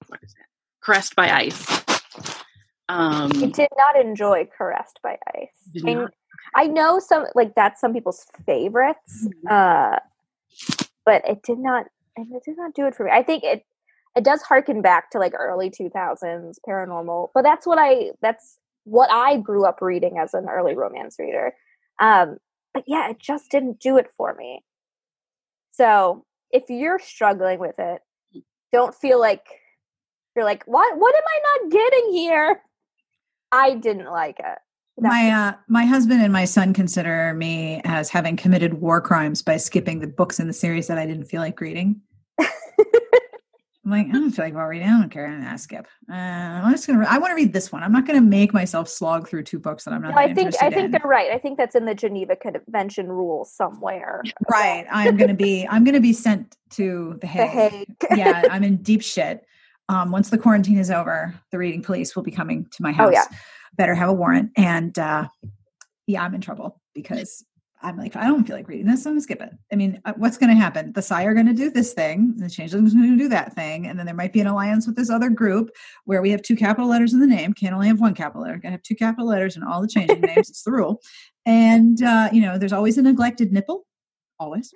[0.08, 0.46] what is it
[0.82, 1.84] caressed by ice
[2.90, 5.84] um I did not enjoy Caressed by Ice.
[5.86, 6.08] I.
[6.56, 9.52] I know some like that's some people's favorites, Mhm.
[9.52, 10.00] uh,
[11.06, 11.86] but it did not.
[12.18, 13.12] It did not do it for me.
[13.12, 13.64] I think it
[14.16, 18.58] it does harken back to like early two thousands paranormal, but that's what I that's
[18.86, 21.54] what I grew up reading as an early romance reader.
[22.00, 22.38] Um,
[22.74, 24.64] but yeah, it just didn't do it for me.
[25.72, 28.02] So if you're struggling with it,
[28.72, 29.46] don't feel like
[30.36, 32.62] you're like, what what am I not getting here?
[33.52, 34.58] I didn't like it.
[34.98, 39.58] my uh, my husband and my son consider me as having committed war crimes by
[39.58, 42.02] skipping the books in the series that I didn't feel like reading.
[43.86, 44.88] I'm like, I don't feel like well reading.
[44.88, 45.26] I don't care.
[45.26, 45.88] I'm gonna skip.
[46.08, 47.08] Uh, I'm just gonna.
[47.10, 47.82] I want to read this one.
[47.82, 50.12] I'm not gonna make myself slog through two books that I'm not.
[50.12, 50.92] No, I think I think in.
[50.92, 51.32] they're right.
[51.32, 54.22] I think that's in the Geneva Convention rules somewhere.
[54.52, 54.86] right.
[54.92, 55.66] I'm gonna be.
[55.68, 57.50] I'm gonna be sent to the The Hague.
[57.50, 57.96] Hague.
[58.16, 59.44] yeah, I'm in deep shit.
[59.90, 63.10] Um, once the quarantine is over, the reading police will be coming to my house.
[63.10, 63.26] Oh, yeah.
[63.76, 64.52] Better have a warrant.
[64.56, 65.28] And uh,
[66.08, 67.44] yeah, I'm in trouble because
[67.82, 69.06] I'm like, I don't feel like reading this.
[69.06, 69.52] I'm gonna skip it.
[69.72, 70.92] I mean, uh, what's gonna happen?
[70.92, 73.98] The Psy are gonna do this thing, and the Changeling's gonna do that thing, and
[73.98, 75.72] then there might be an alliance with this other group
[76.04, 77.54] where we have two capital letters in the name.
[77.54, 78.58] Can't only have one capital letter.
[78.58, 80.50] Gotta have two capital letters in all the changing names.
[80.50, 81.02] It's the rule.
[81.46, 83.86] And uh, you know, there's always a neglected nipple.
[84.40, 84.74] Always.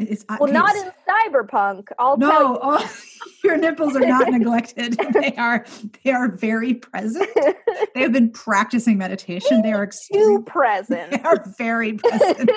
[0.00, 1.88] It's I- Well, not in cyberpunk.
[1.98, 2.58] I'll tell no, you.
[2.62, 2.94] oh,
[3.44, 4.98] your nipples are not neglected.
[5.12, 5.64] They are
[6.04, 7.28] they are very present.
[7.94, 9.62] They have been practicing meditation.
[9.62, 11.10] They are Too present.
[11.12, 12.50] they are very present.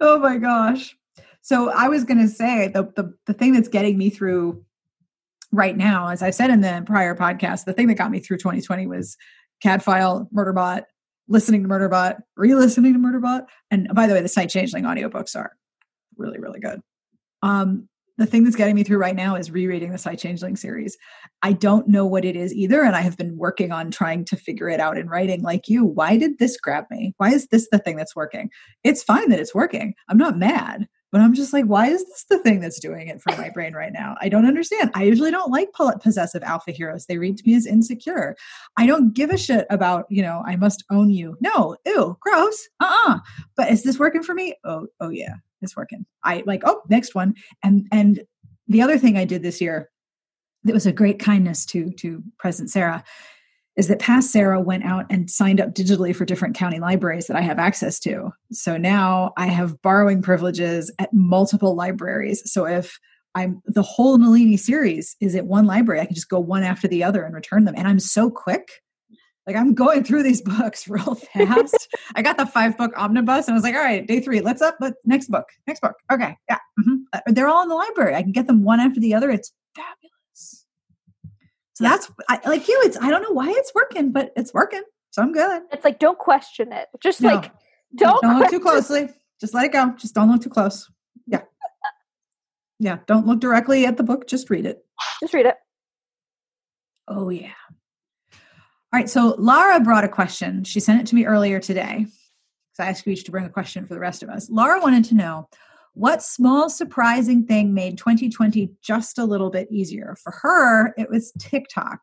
[0.00, 0.96] oh my gosh.
[1.42, 4.64] So I was gonna say the, the the thing that's getting me through
[5.52, 8.38] right now, as I said in the prior podcast, the thing that got me through
[8.38, 9.16] 2020 was
[9.64, 10.84] Cadfael, Murderbot,
[11.28, 13.46] listening to Murderbot, re-listening to Murderbot.
[13.70, 15.52] And by the way, the Psy-Changeling audiobooks are
[16.16, 16.80] really, really good.
[17.42, 20.96] Um, the thing that's getting me through right now is rereading the Psy-Changeling series.
[21.40, 24.36] I don't know what it is either, and I have been working on trying to
[24.36, 25.42] figure it out in writing.
[25.42, 27.14] Like you, why did this grab me?
[27.16, 28.50] Why is this the thing that's working?
[28.84, 29.94] It's fine that it's working.
[30.08, 33.20] I'm not mad, but I'm just like, why is this the thing that's doing it
[33.20, 34.16] for my brain right now?
[34.20, 34.90] I don't understand.
[34.94, 35.68] I usually don't like
[36.00, 37.04] possessive alpha heroes.
[37.06, 38.34] They read to me as insecure.
[38.78, 41.36] I don't give a shit about, you know, I must own you.
[41.40, 42.68] No, ew, gross.
[42.80, 43.18] Uh-uh.
[43.56, 44.54] But is this working for me?
[44.64, 46.06] Oh, oh yeah, it's working.
[46.24, 47.34] I like, oh, next one.
[47.62, 48.22] And and
[48.66, 49.90] the other thing I did this year
[50.64, 53.04] that was a great kindness to to President Sarah
[53.76, 57.36] is that past Sarah went out and signed up digitally for different county libraries that
[57.36, 58.30] I have access to.
[58.52, 62.42] So now I have borrowing privileges at multiple libraries.
[62.52, 62.98] So if
[63.34, 66.86] I'm the whole Nalini series is at one library, I can just go one after
[66.86, 67.74] the other and return them.
[67.76, 68.68] And I'm so quick.
[69.46, 71.88] Like I'm going through these books real fast.
[72.14, 74.60] I got the five book omnibus and I was like, all right, day three, let's
[74.60, 75.94] up, but next book, next book.
[76.12, 76.36] Okay.
[76.48, 76.58] Yeah.
[76.78, 77.04] mhm.
[77.28, 78.14] They're all in the library.
[78.14, 79.30] I can get them one after the other.
[79.30, 80.12] It's fabulous.
[81.74, 82.80] So that's I, like you.
[82.84, 84.82] It's I don't know why it's working, but it's working.
[85.10, 85.62] So I'm good.
[85.72, 86.88] It's like don't question it.
[87.02, 87.34] Just No.
[87.34, 87.52] like
[87.94, 89.08] don't, Don't look too closely.
[89.40, 89.92] Just let it go.
[89.98, 90.90] Just don't look too close.
[91.26, 91.42] Yeah.
[92.78, 92.98] Yeah.
[93.06, 94.26] Don't look directly at the book.
[94.26, 94.84] Just read it.
[95.20, 95.54] Just read it.
[97.06, 97.52] Oh, yeah.
[98.32, 98.38] All
[98.92, 99.08] right.
[99.08, 100.64] So Lara brought a question.
[100.64, 102.06] She sent it to me earlier today.
[102.06, 104.50] Because I asked you each to bring a question for the rest of us.
[104.50, 105.48] Lara wanted to know
[105.94, 110.16] what small surprising thing made 2020 just a little bit easier?
[110.22, 112.00] For her, it was TikTok.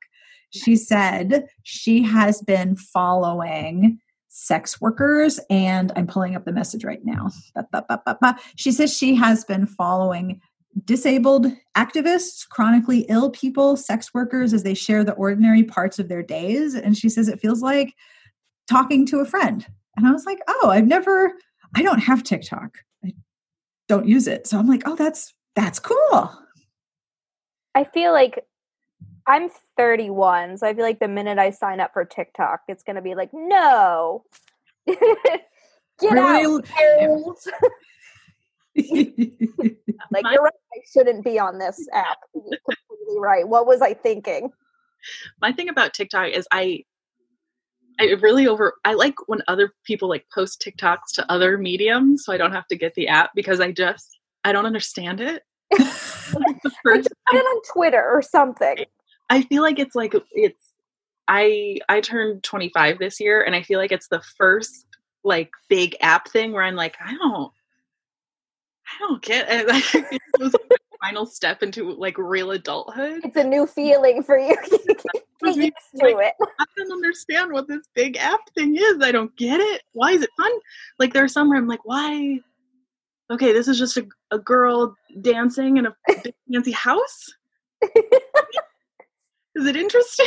[0.51, 7.01] She said she has been following sex workers, and I'm pulling up the message right
[7.03, 7.29] now.
[8.55, 10.39] She says she has been following
[10.85, 16.23] disabled activists, chronically ill people, sex workers as they share the ordinary parts of their
[16.23, 16.75] days.
[16.75, 17.93] And she says it feels like
[18.69, 19.65] talking to a friend.
[19.97, 21.33] And I was like, oh, I've never,
[21.75, 22.77] I don't have TikTok.
[23.89, 24.45] I don't use it.
[24.47, 26.31] So I'm like, oh, that's that's cool.
[27.75, 28.45] I feel like
[29.27, 33.01] I'm 31, so I feel like the minute I sign up for TikTok, it's gonna
[33.01, 34.23] be like, no,
[34.87, 34.99] get
[36.01, 36.45] Really?
[36.45, 36.65] out,
[36.99, 37.47] girls.
[38.77, 40.53] like My- you're right.
[40.73, 42.17] I shouldn't be on this app.
[42.35, 43.47] You're completely right.
[43.47, 44.51] What was I thinking?
[45.41, 46.83] my thing about TikTok is I
[47.99, 52.33] I really over I like when other people like post TikToks to other mediums so
[52.33, 55.43] I don't have to get the app because I just I don't understand it.
[56.33, 58.85] Like the Like, first, it on Twitter or something.
[59.29, 60.73] I feel like it's like it's
[61.27, 64.85] I I turned 25 this year and I feel like it's the first
[65.23, 67.51] like big app thing where I'm like I don't
[68.89, 69.85] I don't get it.
[69.85, 73.21] Think it was like the final step into like real adulthood.
[73.23, 74.55] It's a new feeling for you.
[75.43, 76.33] Get used to it.
[76.59, 78.97] I don't understand what this big app thing is.
[79.01, 79.83] I don't get it.
[79.93, 80.51] Why is it fun?
[80.97, 82.39] Like there's some where I'm like, why?
[83.31, 87.33] Okay, this is just a, a girl dancing in a big fancy house.
[89.55, 90.25] is it interesting?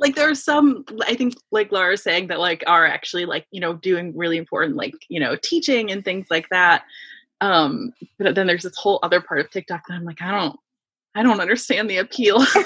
[0.00, 3.60] like there are some I think like Lara's saying that like are actually like, you
[3.60, 6.82] know, doing really important like, you know, teaching and things like that.
[7.40, 10.58] Um, but then there's this whole other part of TikTok that I'm like, I don't
[11.14, 12.40] I don't understand the appeal.
[12.44, 12.58] so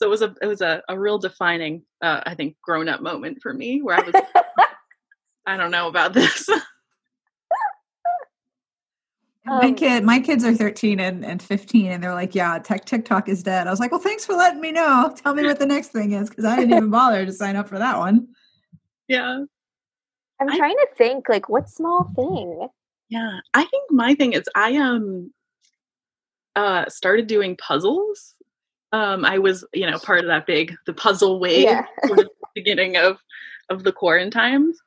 [0.00, 3.38] it was a it was a, a real defining, uh, I think, grown up moment
[3.42, 4.14] for me where I was,
[5.46, 6.48] I don't know about this.
[9.46, 12.84] my Um, kid, my kids are 13 and, and 15, and they're like, "Yeah, tech
[12.84, 15.12] TikTok is dead." I was like, "Well, thanks for letting me know.
[15.16, 17.68] Tell me what the next thing is, because I didn't even bother to sign up
[17.68, 18.28] for that one."
[19.08, 19.44] yeah,
[20.40, 22.68] I'm I- trying to think, like, what small thing?
[23.08, 23.40] Yeah.
[23.54, 25.32] I think my thing is I um
[26.56, 28.34] uh started doing puzzles.
[28.92, 31.84] Um, I was you know part of that big the puzzle wave Yeah.
[32.06, 33.18] sort of beginning of
[33.70, 34.78] of the quarantines.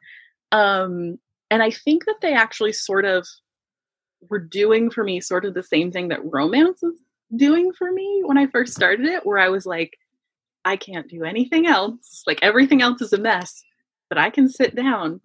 [0.51, 1.19] Um,
[1.49, 3.27] and I think that they actually sort of
[4.29, 6.95] were doing for me sort of the same thing that romance was
[7.35, 9.97] doing for me when I first started it, where I was like,
[10.65, 12.23] I can't do anything else.
[12.27, 13.63] Like everything else is a mess,
[14.09, 15.21] but I can sit down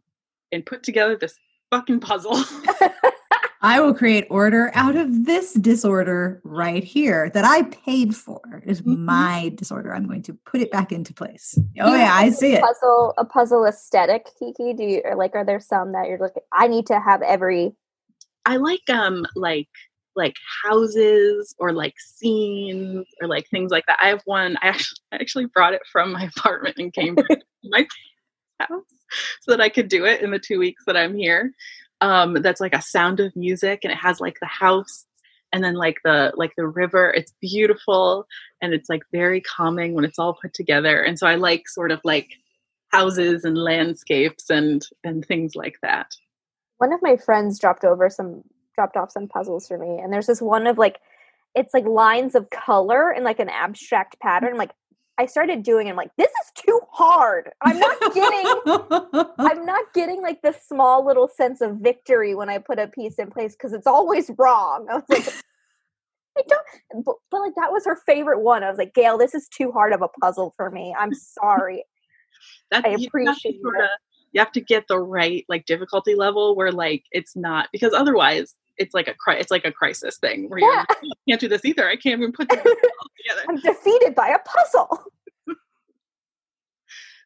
[0.52, 1.36] and put together this
[1.70, 2.42] fucking puzzle.
[3.62, 8.40] I will create order out of this disorder right here that I paid for.
[8.64, 8.98] It is Mhm.
[8.98, 9.94] my disorder.
[9.94, 11.58] I'm going to put it back into place.
[11.80, 12.60] Oh yeah, I see it.
[12.62, 14.72] Puzzle, a puzzle aesthetic, Kiki.
[14.74, 15.34] Do you or like?
[15.34, 16.42] Are there some that you're looking?
[16.52, 17.74] I need to have every.
[18.44, 19.68] I like um like
[20.14, 23.98] like houses or like scenes or like things like that.
[24.00, 24.56] I have one.
[24.62, 27.86] I actually I actually brought it from my apartment in Cambridge my
[28.60, 28.84] house
[29.40, 31.52] so that I could do it in the two weeks that I'm here.
[32.00, 35.06] Um, that's like a sound of music, and it has like the house
[35.52, 37.10] and then like the like the river.
[37.10, 38.26] It's beautiful
[38.60, 41.02] and it's like very calming when it's all put together.
[41.02, 42.30] And so I like sort of like
[42.88, 46.14] houses and landscapes and and things like that.
[46.78, 48.42] One of my friends dropped over some,
[48.74, 51.00] dropped off some puzzles for me, and there's this one of like,
[51.54, 54.50] it's like lines of color in like an abstract pattern.
[54.50, 54.74] I'm like,
[55.18, 55.86] I started doing.
[55.86, 55.90] it.
[55.90, 57.50] I'm like, this is too hard.
[57.62, 59.24] I'm not getting.
[59.38, 63.14] I'm not getting like the small little sense of victory when I put a piece
[63.16, 64.86] in place because it's always wrong.
[64.90, 65.34] I was like,
[66.38, 68.62] I don't, but, but like that was her favorite one.
[68.62, 70.94] I was like, Gail, this is too hard of a puzzle for me.
[70.98, 71.84] I'm sorry.
[72.70, 73.60] That I you have to appreciate
[74.32, 78.54] you have to get the right like difficulty level where like it's not because otherwise
[78.78, 80.84] it's like a cri- it's like a crisis thing where you're Yeah.
[80.88, 81.88] like, "Oh, I can't do this either.
[81.88, 83.42] I can't even put this all together.
[83.48, 85.04] I'm defeated by a puzzle.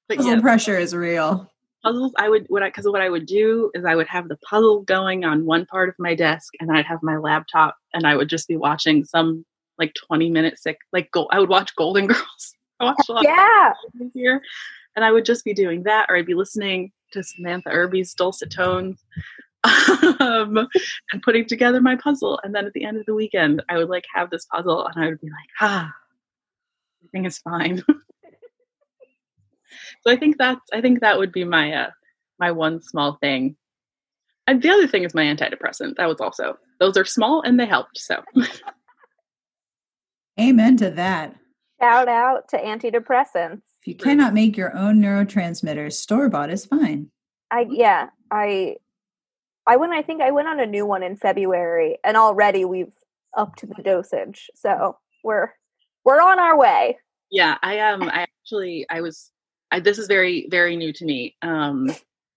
[0.09, 1.51] But Puzzle yeah, pressure is real.
[1.85, 4.37] puzzles I would what I because what I would do is I would have the
[4.39, 8.17] puzzle going on one part of my desk and I'd have my laptop and I
[8.17, 9.45] would just be watching some
[9.79, 12.55] like 20 minute sick like go I would watch Golden Girls.
[12.81, 13.73] I watched a lot of Yeah.
[13.95, 14.43] this year.
[14.97, 18.51] And I would just be doing that, or I'd be listening to Samantha Irby's dulcet
[18.51, 19.05] tones
[19.65, 20.69] um,
[21.13, 22.41] and putting together my puzzle.
[22.43, 25.03] And then at the end of the weekend, I would like have this puzzle and
[25.03, 25.93] I would be like, ah,
[27.01, 27.83] everything is fine.
[27.89, 27.95] so
[30.07, 31.91] I think that's, I think that would be my, uh,
[32.39, 33.57] my one small thing.
[34.47, 35.97] And the other thing is my antidepressant.
[35.97, 37.99] That was also, those are small and they helped.
[37.99, 38.23] So
[40.41, 41.37] Amen to that.
[41.81, 43.63] Shout out to antidepressants.
[43.81, 47.11] If you cannot make your own neurotransmitters, store bought is fine.
[47.51, 48.77] I yeah, I
[49.67, 52.95] I went I think I went on a new one in February and already we've
[53.37, 54.51] upped the dosage.
[54.55, 55.51] So we're
[56.05, 56.99] we're on our way.
[57.31, 59.31] Yeah, I um I actually I was
[59.71, 61.37] I this is very very new to me.
[61.43, 61.87] Um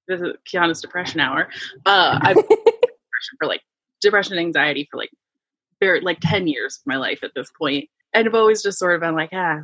[0.07, 1.47] this is Kiana's depression hour.
[1.86, 3.61] Uh I've depression for like
[4.01, 5.11] depression and anxiety for like
[5.80, 7.51] very like 10 years of my life at this.
[7.61, 9.61] And I've always just sort of been like, ah,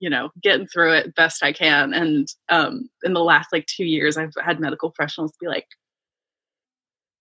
[0.00, 1.94] you know, getting through it best I can.
[1.94, 5.66] And um in the last like two years I've had medical professionals be like,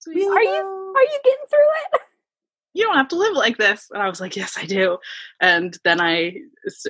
[0.06, 2.02] "Sweetie, Are you are you getting through it?
[2.74, 4.98] you don't have to live like this and i was like yes i do
[5.40, 6.36] and then i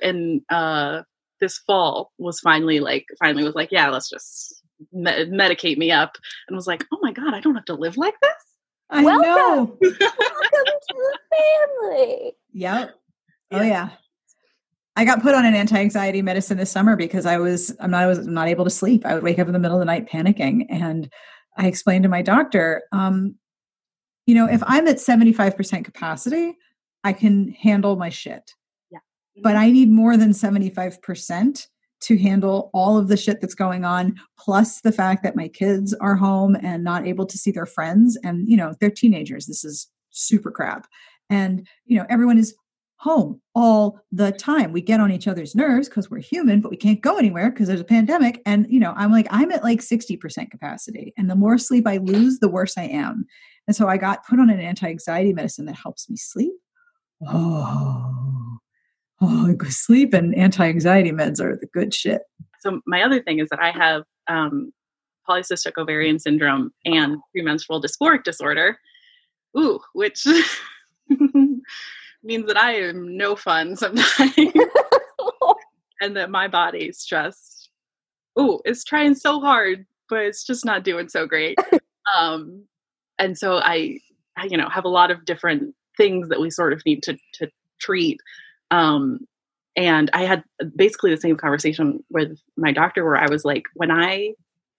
[0.01, 1.01] and uh
[1.39, 6.17] this fall was finally like finally was like yeah let's just me- medicate me up
[6.47, 8.33] and was like oh my god i don't have to live like this
[8.89, 9.25] I Welcome.
[9.25, 9.77] know.
[9.81, 12.33] Welcome to the family.
[12.53, 12.95] Yep.
[13.51, 13.63] Oh Yeah.
[13.63, 13.89] yeah.
[14.95, 18.07] I got put on an anti-anxiety medicine this summer because I was I'm not I
[18.07, 19.03] was not able to sleep.
[19.05, 21.11] I would wake up in the middle of the night panicking and
[21.57, 23.35] I explained to my doctor, um,
[24.25, 26.57] you know, if I'm at 75% capacity,
[27.03, 28.51] I can handle my shit.
[28.91, 28.99] Yeah.
[29.41, 31.67] But I need more than 75%
[32.01, 35.93] to handle all of the shit that's going on plus the fact that my kids
[35.95, 39.45] are home and not able to see their friends and you know, they're teenagers.
[39.45, 40.87] This is super crap.
[41.29, 42.55] And you know, everyone is
[42.97, 44.71] home all the time.
[44.71, 47.67] We get on each other's nerves because we're human, but we can't go anywhere because
[47.67, 48.41] there's a pandemic.
[48.45, 51.13] And, you know, I'm like, I'm at like 60% capacity.
[51.17, 53.25] And the more sleep I lose, the worse I am.
[53.67, 56.53] And so I got put on an anti anxiety medicine that helps me sleep.
[57.27, 58.57] Oh,
[59.21, 62.21] oh, sleep and anti anxiety meds are the good shit.
[62.59, 64.71] so my other thing is that i have um
[65.27, 68.77] polycystic ovarian syndrome and premenstrual dysphoric disorder
[69.57, 70.25] ooh which
[72.25, 74.35] means that I am no fun sometimes.
[76.01, 77.69] and that my body's just
[78.37, 81.57] oh, it's trying so hard, but it's just not doing so great.
[82.17, 82.65] um
[83.17, 83.99] and so I,
[84.37, 87.17] I you know have a lot of different things that we sort of need to
[87.35, 87.49] to
[87.79, 88.19] treat
[88.71, 89.19] um
[89.75, 90.43] and i had
[90.75, 94.33] basically the same conversation with my doctor where i was like when i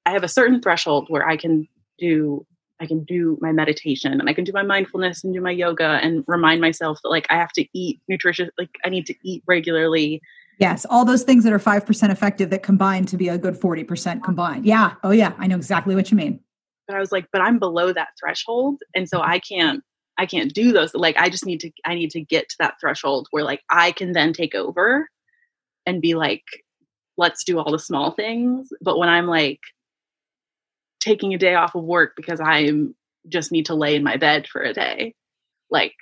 [0.04, 1.66] i have a certain threshold where i can
[1.98, 2.46] do
[2.80, 5.98] i can do my meditation and i can do my mindfulness and do my yoga
[6.02, 9.42] and remind myself that like i have to eat nutritious like i need to eat
[9.46, 10.20] regularly
[10.58, 14.22] Yes, all those things that are 5% effective that combine to be a good 40%
[14.24, 14.64] combined.
[14.64, 14.94] Yeah.
[15.04, 15.34] Oh, yeah.
[15.36, 16.40] I know exactly what you mean.
[16.88, 19.82] but i was like but i'm below that threshold and so i can't
[20.16, 22.74] i can't do those like i just need to i need to get to that
[22.80, 25.08] threshold where like i can then take over
[25.84, 26.44] and be like
[27.18, 29.60] let's do all the small things but when i'm like
[31.06, 32.94] taking a day off of work because i'm
[33.28, 35.14] just need to lay in my bed for a day
[35.70, 35.94] like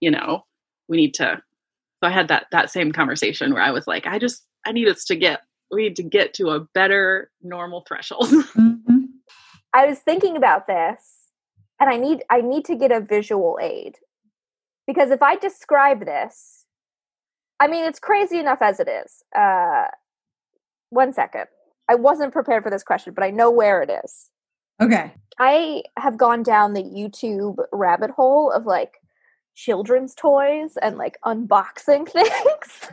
[0.00, 0.44] you know
[0.88, 1.42] we need to
[2.02, 4.88] so i had that that same conversation where i was like i just i need
[4.88, 5.42] us to get
[5.72, 9.08] we need to get to a better normal threshold Mhm.
[9.74, 11.28] I was thinking about this
[11.80, 13.96] and I need I need to get a visual aid.
[14.86, 16.66] Because if I describe this,
[17.60, 19.22] I mean it's crazy enough as it is.
[19.36, 19.86] Uh
[20.90, 21.46] one second.
[21.88, 24.30] I wasn't prepared for this question, but I know where it is.
[24.80, 25.12] Okay.
[25.38, 28.98] I have gone down the YouTube rabbit hole of like
[29.54, 32.90] children's toys and like unboxing things.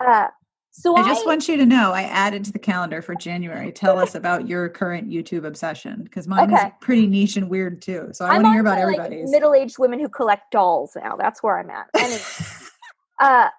[0.00, 0.28] Uh
[0.76, 3.70] so I just want you to know I added to the calendar for January.
[3.70, 8.08] Tell us about your current YouTube obsession because mine is pretty niche and weird too.
[8.10, 11.14] So I want to hear about to, like, middle-aged women who collect dolls now.
[11.14, 11.86] That's where I'm at.
[11.94, 12.20] Anyway,
[13.20, 13.50] uh,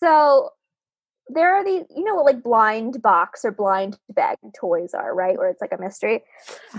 [0.00, 0.50] so
[1.28, 5.36] there are these, you know, what like blind box or blind bag toys are, right?
[5.36, 6.22] Where it's like a mystery.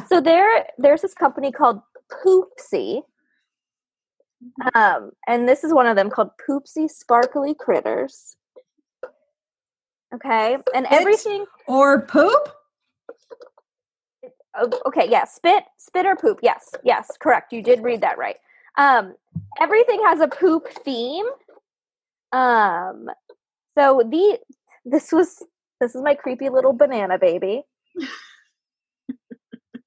[0.07, 1.81] So there, there's this company called
[2.11, 3.01] Poopsie,
[4.73, 8.35] um, and this is one of them called Poopsie Sparkly Critters.
[10.13, 11.45] Okay, and Spit everything.
[11.67, 12.49] or poop?
[14.57, 18.35] Oh, okay yeah spit spit or poop yes yes correct you did read that right
[18.79, 19.13] um
[19.61, 21.27] everything has a poop theme
[22.31, 23.07] um
[23.80, 24.38] so the
[24.86, 25.43] this was
[25.80, 27.63] this is my creepy little banana baby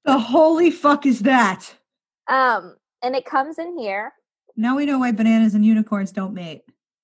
[0.05, 1.75] The holy fuck is that?
[2.29, 4.13] um and it comes in here
[4.55, 6.61] Now we know why bananas and unicorns don't mate.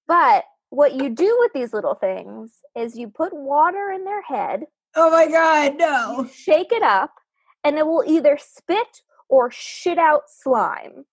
[0.08, 4.64] but what you do with these little things is you put water in their head
[4.96, 6.28] Oh my god, no.
[6.34, 7.12] shake it up
[7.64, 11.06] and it will either spit or shit out slime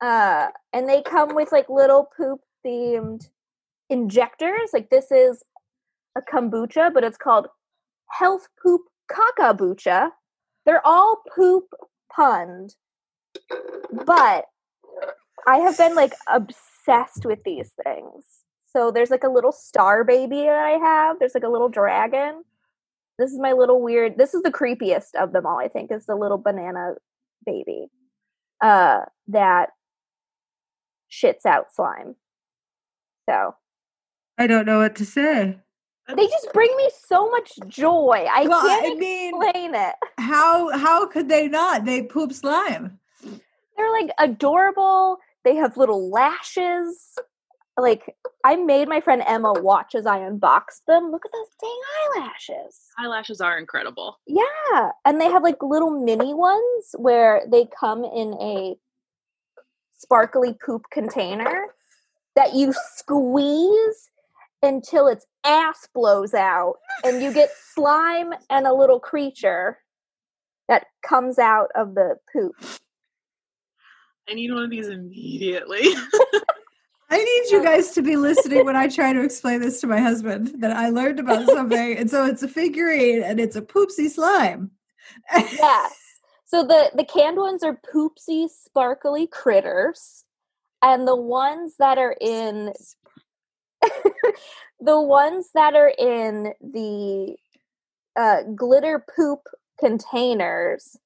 [0.00, 3.28] uh and they come with like little poop themed
[3.90, 5.42] injectors like this is
[6.16, 7.46] a kombucha but it's called
[8.10, 10.10] health poop kakabucha.
[10.64, 11.64] They're all poop
[12.14, 12.74] punned
[14.06, 14.46] but
[15.46, 18.24] i have been like obsessed with these things.
[18.66, 21.18] So there's like a little star baby that i have.
[21.18, 22.42] There's like a little dragon.
[23.18, 26.06] This is my little weird this is the creepiest of them all i think is
[26.06, 26.94] the little banana
[27.44, 27.86] baby
[28.62, 29.70] uh that
[31.10, 32.16] shits out slime.
[33.28, 33.54] So
[34.38, 35.58] I don't know what to say.
[36.14, 38.26] they just bring me so much joy.
[38.30, 39.94] I Well, can't mean- explain it.
[40.18, 41.84] How how could they not?
[41.84, 42.98] They poop slime.
[43.76, 45.18] they're like adorable.
[45.44, 47.18] They have little lashes.
[47.78, 51.10] Like i made my friend emma watch as i unboxed them.
[51.10, 51.80] Look at those dang
[52.22, 52.80] eyelashes.
[52.98, 54.18] Eyelashes are incredible.
[54.26, 58.76] Yeah, and they have like little mini ones where they come in a
[59.98, 61.66] sparkly poop container
[62.34, 64.10] that you squeeze
[64.62, 69.78] until its ass blows out and you get slime and a little creature
[70.68, 72.54] that comes out of the poop.
[74.28, 75.82] i need one of these immediately
[77.08, 80.00] I need you guys to be listening when I try to explain this to my
[80.00, 81.96] husband that I learned about something.
[81.96, 84.72] and so it's a figurine and it's a poopsie slime.
[85.32, 85.94] Yes.
[86.46, 90.24] So the the canned ones are poopsie sparkly critters
[90.82, 92.72] and the ones that are in
[94.80, 97.36] the ones that are in the
[98.16, 99.40] uh, glitter poop
[99.78, 100.96] containers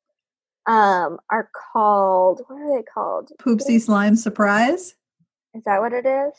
[0.67, 4.95] um are called what are they called Poopsie slime surprise.
[5.55, 6.33] is that what it is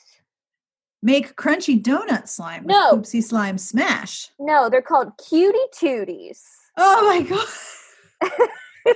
[1.04, 2.94] Make crunchy donut slime with No.
[2.98, 4.30] poopsie slime smash.
[4.40, 6.44] no they're called cutie tooties
[6.78, 7.22] Oh my
[8.32, 8.96] god.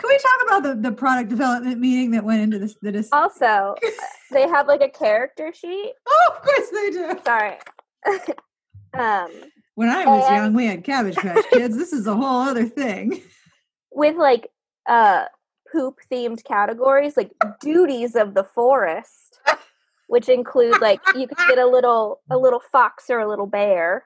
[0.00, 2.74] Can we talk about the, the product development meeting that went into this?
[2.80, 3.74] The dis- also
[4.30, 7.20] they have like a character sheet oh, of course they do.
[7.24, 7.56] sorry
[8.94, 9.30] um
[9.74, 11.76] When I was And- young, we had Cabbage Patch Kids.
[11.76, 13.22] This is a whole other thing.
[13.92, 14.48] with like
[14.88, 15.24] uh
[15.72, 17.30] poop themed categories, like
[17.60, 19.40] duties of the forest,
[20.08, 24.04] which include like you could get a little a little fox or a little bear.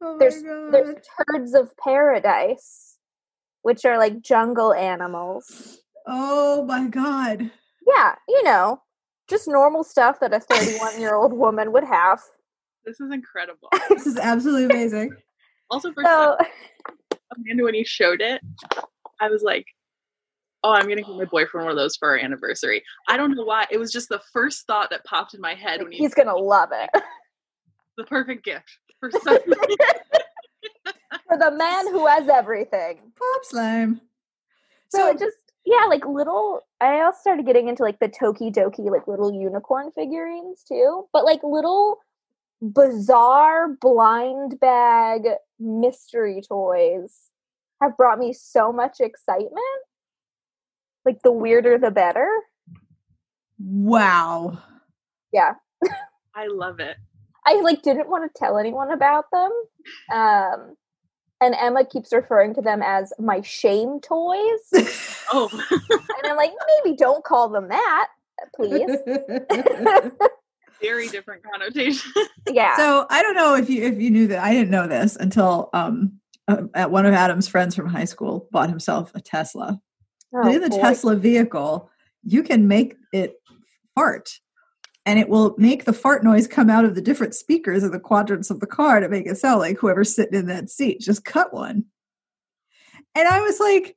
[0.00, 0.72] Oh my There's God.
[0.72, 0.96] there's
[1.30, 2.87] turds of paradise,
[3.62, 5.78] which are like jungle animals.
[6.06, 7.50] oh my god.
[7.86, 8.82] Yeah, you know,
[9.28, 12.20] just normal stuff that a 31 year old woman would have.
[12.84, 13.68] This is incredible.
[13.88, 15.14] This is absolutely amazing.
[15.70, 18.40] Also, for So some, Amanda, when you showed it,
[19.20, 19.66] I was like,
[20.64, 23.44] "Oh, I'm gonna give my boyfriend one of those for our anniversary." I don't know
[23.44, 23.66] why.
[23.70, 26.36] It was just the first thought that popped in my head when you he's gonna
[26.36, 26.88] love it.
[27.98, 29.38] the perfect gift for some
[31.26, 32.98] For the man who has everything.
[33.18, 34.00] Pop slime.
[34.90, 36.62] So, So, it just yeah, like little.
[36.80, 41.40] I also started getting into like the Tokidoki, like little unicorn figurines too, but like
[41.42, 41.98] little
[42.60, 45.22] bizarre blind bag
[45.60, 47.30] mystery toys
[47.82, 49.52] have brought me so much excitement.
[51.04, 52.28] Like the weirder, the better.
[53.58, 54.58] wow.
[55.32, 55.54] Yeah,
[56.34, 56.96] I love it.
[57.44, 59.50] I like didn't want to tell anyone about them.
[60.12, 60.76] Um,
[61.40, 64.38] and Emma keeps referring to them as my shame toys.
[65.30, 68.08] Oh, And I'm like, maybe don't call them that,
[68.56, 68.88] please.
[70.80, 72.10] very different connotation.
[72.48, 72.74] yeah.
[72.78, 74.42] So I don't know if you if you knew that.
[74.42, 76.18] I didn't know this until um
[76.48, 79.78] uh, at one of Adam's friends from high school bought himself a Tesla.
[80.34, 80.80] Oh, in the boy.
[80.80, 81.90] Tesla vehicle,
[82.22, 83.34] you can make it
[83.94, 84.30] fart.
[85.08, 87.98] And it will make the fart noise come out of the different speakers of the
[87.98, 91.24] quadrants of the car to make it sound like whoever's sitting in that seat just
[91.24, 91.86] cut one.
[93.14, 93.96] And I was like,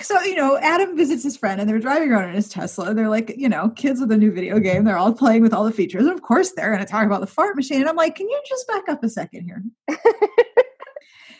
[0.00, 2.94] so, you know, Adam visits his friend and they're driving around in his Tesla.
[2.94, 4.84] They're like, you know, kids with a new video game.
[4.84, 6.04] They're all playing with all the features.
[6.04, 7.80] And of course, they're going to talk about the fart machine.
[7.80, 9.64] And I'm like, can you just back up a second here?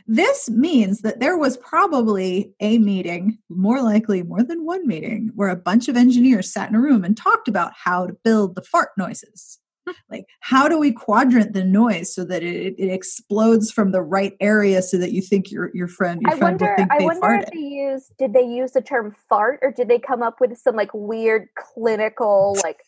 [0.06, 5.48] this means that there was probably a meeting, more likely more than one meeting, where
[5.48, 8.62] a bunch of engineers sat in a room and talked about how to build the
[8.62, 9.58] fart noises.
[9.86, 9.92] Hmm.
[10.10, 14.32] like, how do we quadrant the noise so that it, it explodes from the right
[14.40, 16.76] area so that you think your your friend your I friend will wonder.
[16.76, 17.42] think I they wonder farted?
[17.44, 18.10] if they use.
[18.18, 21.48] Did they use the term fart, or did they come up with some like weird
[21.56, 22.80] clinical like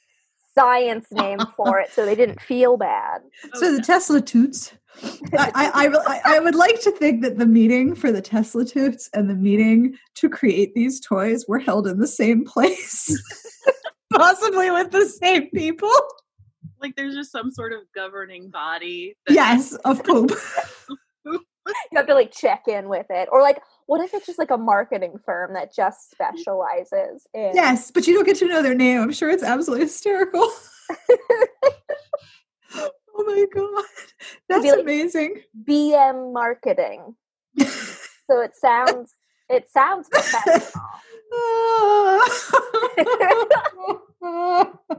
[0.59, 3.23] science name for it, so they didn't feel bad?
[3.55, 4.73] So the Tesla toots.
[5.39, 8.65] I, I, I, I- I would like to think that the meeting for the Tesla
[8.65, 13.17] toots and the meeting to create these toys were held in the same place,
[14.13, 15.93] possibly with the same people.
[16.81, 19.15] like there's just some sort of governing body.
[19.27, 20.33] That Yes, of poop.
[21.91, 24.51] You have to like check in with it, or like, what if it's just like
[24.51, 26.15] a marketing firm that just mm.
[26.15, 27.53] specializes in?
[27.55, 29.01] Yes, but you don't get to know their name.
[29.01, 30.41] I'm sure it's absolutely hysterical.
[32.75, 33.85] oh my god,
[34.49, 35.43] that's like- amazing.
[35.65, 37.15] BM marketing.
[37.59, 39.15] so it sounds.
[39.49, 40.85] It sounds professional.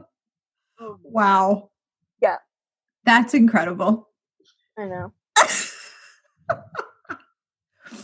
[1.02, 1.70] Wow.
[2.22, 2.36] Yeah.
[3.04, 4.08] That's incredible.
[4.78, 5.12] I know.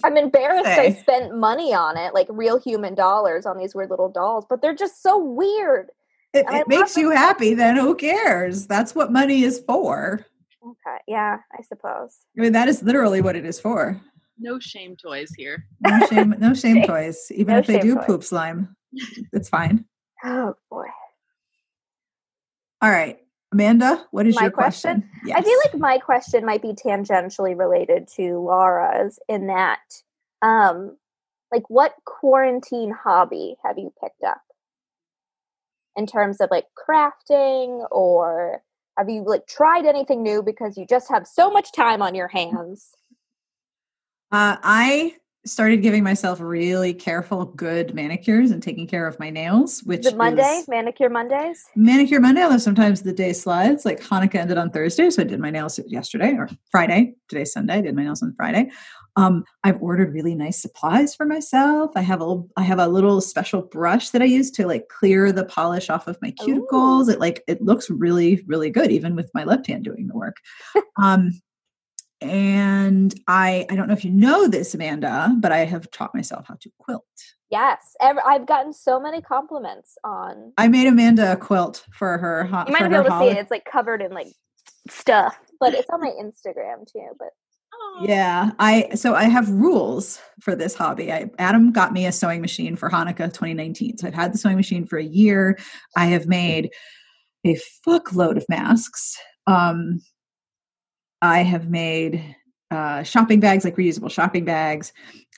[0.04, 4.08] I'm embarrassed I spent money on it, like real human dollars on these weird little
[4.10, 5.90] dolls, but they're just so weird.
[6.32, 8.66] It, it makes love you happy, then who cares?
[8.66, 10.26] That's what money is for.
[10.62, 12.16] Okay, yeah, I suppose.
[12.36, 14.00] I mean, that is literally what it is for.
[14.38, 15.64] no shame toys here.
[15.80, 17.30] No shame, no shame toys.
[17.30, 18.04] Even No if they do toys.
[18.06, 18.76] poop slime,
[19.32, 19.84] it's fine.
[20.24, 20.86] Oh boy.
[22.82, 23.18] All right,
[23.52, 25.04] Amanda, what is My your question?
[25.22, 25.34] question?
[25.34, 29.80] I feel like my question might be tangentially related to Lara's in that
[30.42, 30.96] um
[31.52, 34.42] like what quarantine hobby have you picked up?
[35.96, 38.62] In terms of like crafting or
[38.98, 42.28] have you like tried anything new because you just have so much time on your
[42.28, 42.90] hands?
[44.32, 45.14] Uh, I
[45.46, 50.12] started giving myself really careful, good manicures and taking care of my nails, which Is
[50.12, 51.64] it Monday, manicure Mondays?
[51.76, 52.42] manicure Monday.
[52.42, 53.84] Although sometimes the day slides.
[53.84, 57.14] Like Hanukkah ended on Thursday, so I did my nails yesterday or Friday.
[57.28, 57.74] Today's Sunday.
[57.74, 58.70] I did my nails on Friday.
[59.16, 61.90] Um, I've ordered really nice supplies for myself.
[61.96, 65.32] I have a little, have a little special brush that I use to like clear
[65.32, 67.08] the polish off of my cuticles.
[67.10, 70.36] It like it looks really really good, even with my left hand doing the work.
[71.02, 71.30] um,
[72.20, 76.46] and I I don't know if you know this, Amanda, but I have taught myself
[76.48, 77.04] how to quilt.
[77.50, 80.52] Yes, ever, I've gotten so many compliments on.
[80.58, 82.44] I made Amanda a quilt for her.
[82.44, 84.28] You might for be her able to see it; it's like covered in like
[84.88, 87.08] stuff, but it's on my Instagram too.
[87.18, 87.28] But
[88.00, 91.12] Yeah, I so I have rules for this hobby.
[91.12, 93.98] I, Adam got me a sewing machine for Hanukkah 2019.
[93.98, 95.58] So I've had the sewing machine for a year.
[95.96, 96.70] I have made
[97.44, 99.16] a fuckload of masks.
[99.46, 100.00] Um,
[101.22, 102.36] I have made
[102.70, 104.92] uh, shopping bags, like reusable shopping bags.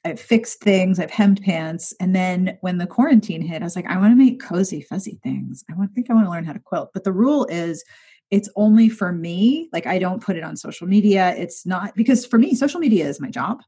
[0.05, 1.93] I've fixed things, I've hemmed pants.
[2.01, 5.18] And then when the quarantine hit, I was like, I want to make cozy, fuzzy
[5.22, 5.64] things.
[5.70, 6.91] I want, think I want to learn how to quilt.
[6.95, 7.85] But the rule is
[8.31, 9.68] it's only for me.
[9.72, 11.35] Like I don't put it on social media.
[11.37, 13.61] It's not because for me, social media is my job.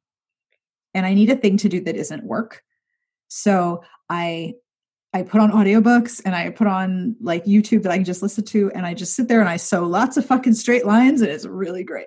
[0.94, 2.62] And I need a thing to do that isn't work.
[3.28, 4.54] So I
[5.12, 8.44] I put on audiobooks and I put on like YouTube that I can just listen
[8.44, 11.30] to and I just sit there and I sew lots of fucking straight lines and
[11.30, 12.06] it's really great.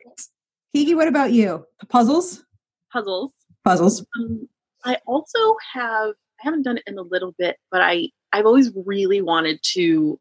[0.74, 1.66] Kiki, what about you?
[1.90, 2.44] Puzzles?
[2.92, 3.32] Puzzles.
[3.66, 4.06] Puzzles.
[4.20, 4.48] Um,
[4.86, 8.72] I also have I haven't done it in a little bit, but I I've always
[8.86, 10.20] really wanted to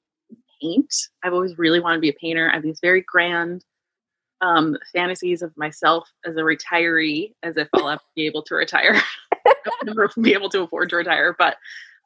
[0.61, 0.93] paint.
[1.23, 2.51] I've always really wanted to be a painter.
[2.51, 3.65] I have these very grand
[4.41, 9.01] um, fantasies of myself as a retiree, as if I'll ever be able to retire.
[9.47, 11.57] I'll never be able to afford to retire, but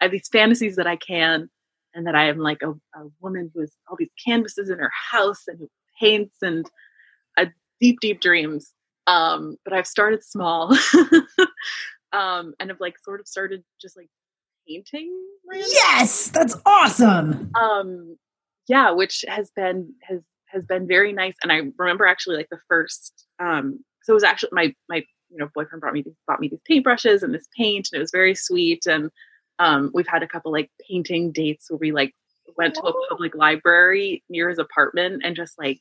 [0.00, 1.48] I have these fantasies that I can,
[1.94, 4.90] and that I am like a, a woman who has all these canvases in her
[5.10, 5.68] house and who
[6.00, 6.68] paints and
[7.38, 7.48] a
[7.80, 8.72] deep, deep dreams.
[9.06, 10.76] Um, but I've started small,
[12.12, 14.10] um, and have like sort of started just like
[14.68, 15.10] painting.
[15.48, 15.72] Randomly.
[15.72, 17.50] Yes, that's awesome.
[17.54, 18.16] Um,
[18.68, 21.34] yeah, which has been has has been very nice.
[21.42, 25.38] And I remember actually like the first, um, so it was actually my my you
[25.38, 28.12] know boyfriend brought me these, bought me these paintbrushes and this paint, and it was
[28.12, 28.86] very sweet.
[28.86, 29.10] And
[29.58, 32.14] um, we've had a couple like painting dates where we like
[32.56, 35.78] went to a public library near his apartment and just like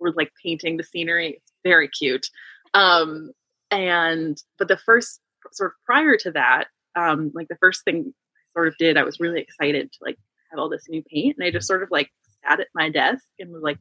[0.00, 1.34] we're like painting the scenery.
[1.34, 2.26] It's very cute.
[2.74, 3.30] Um,
[3.70, 5.20] and but the first
[5.52, 9.04] sort of prior to that, um, like the first thing I sort of did, I
[9.04, 10.18] was really excited to like
[10.50, 12.10] have all this new paint, and I just sort of like
[12.44, 13.78] sat at my desk and was like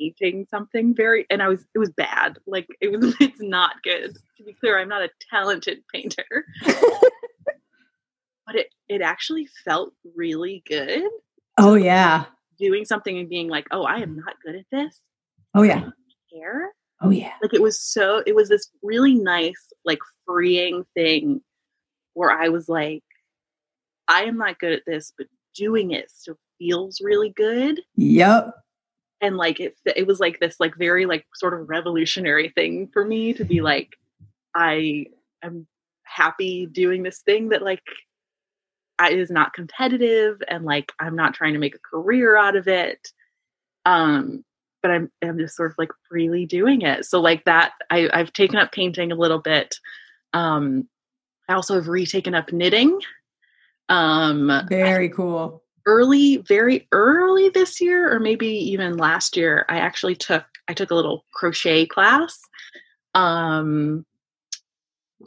[0.00, 4.16] painting something very and i was it was bad like it was it's not good
[4.36, 6.46] to be clear i'm not a talented painter
[8.46, 11.02] but it it actually felt really good
[11.58, 12.24] oh yeah.
[12.58, 14.24] doing something and being like oh i am mm.
[14.24, 15.00] not good at this.
[15.54, 15.90] Oh yeah.
[16.32, 16.72] care.
[17.02, 17.32] Oh yeah.
[17.42, 21.42] Like it was so it was this really nice like freeing thing
[22.14, 23.02] where i was like
[24.08, 27.80] i am not good at this but doing it still feels really good.
[27.96, 28.54] Yep
[29.22, 33.04] and like it it was like this like very like sort of revolutionary thing for
[33.04, 33.96] me to be like
[34.54, 35.06] i
[35.42, 35.66] am
[36.02, 37.82] happy doing this thing that like
[39.02, 42.68] I, is not competitive and like i'm not trying to make a career out of
[42.68, 43.08] it.
[43.84, 44.44] Um
[44.82, 47.04] but i'm i'm just sort of like freely doing it.
[47.04, 49.76] So like that i i've taken up painting a little bit.
[50.32, 50.88] Um
[51.48, 53.00] i also have retaken up knitting.
[53.88, 55.62] Um very cool.
[55.86, 60.90] early very early this year or maybe even last year i actually took i took
[60.90, 62.38] a little crochet class.
[63.14, 64.06] Um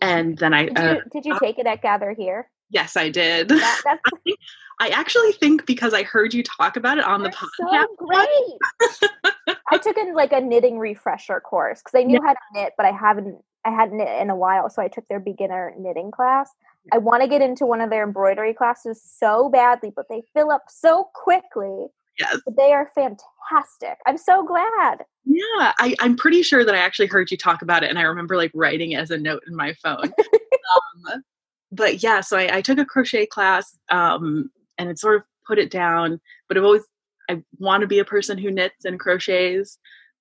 [0.01, 3.09] and then i did you, uh, did you take it at Gather Here yes i
[3.09, 4.36] did that, that's I,
[4.80, 9.57] I actually think because i heard you talk about it on the podcast so great
[9.71, 12.28] i took in like a knitting refresher course because i knew yeah.
[12.28, 15.07] how to knit but i haven't i hadn't knit in a while so i took
[15.07, 16.51] their beginner knitting class
[16.91, 20.51] I want to get into one of their embroidery classes so badly, but they fill
[20.51, 21.88] up so quickly.
[22.19, 22.39] Yes.
[22.45, 23.97] But they are fantastic.
[24.05, 25.03] I'm so glad.
[25.26, 28.03] Yeah, I, I'm pretty sure that I actually heard you talk about it, and I
[28.03, 30.03] remember like writing it as a note in my phone.
[30.03, 31.23] um,
[31.72, 35.59] but yeah, so I, I, took a crochet class, um, and it sort of put
[35.59, 36.20] it down.
[36.47, 36.84] But I've always
[37.30, 39.78] I want to be a person who knits and crochets,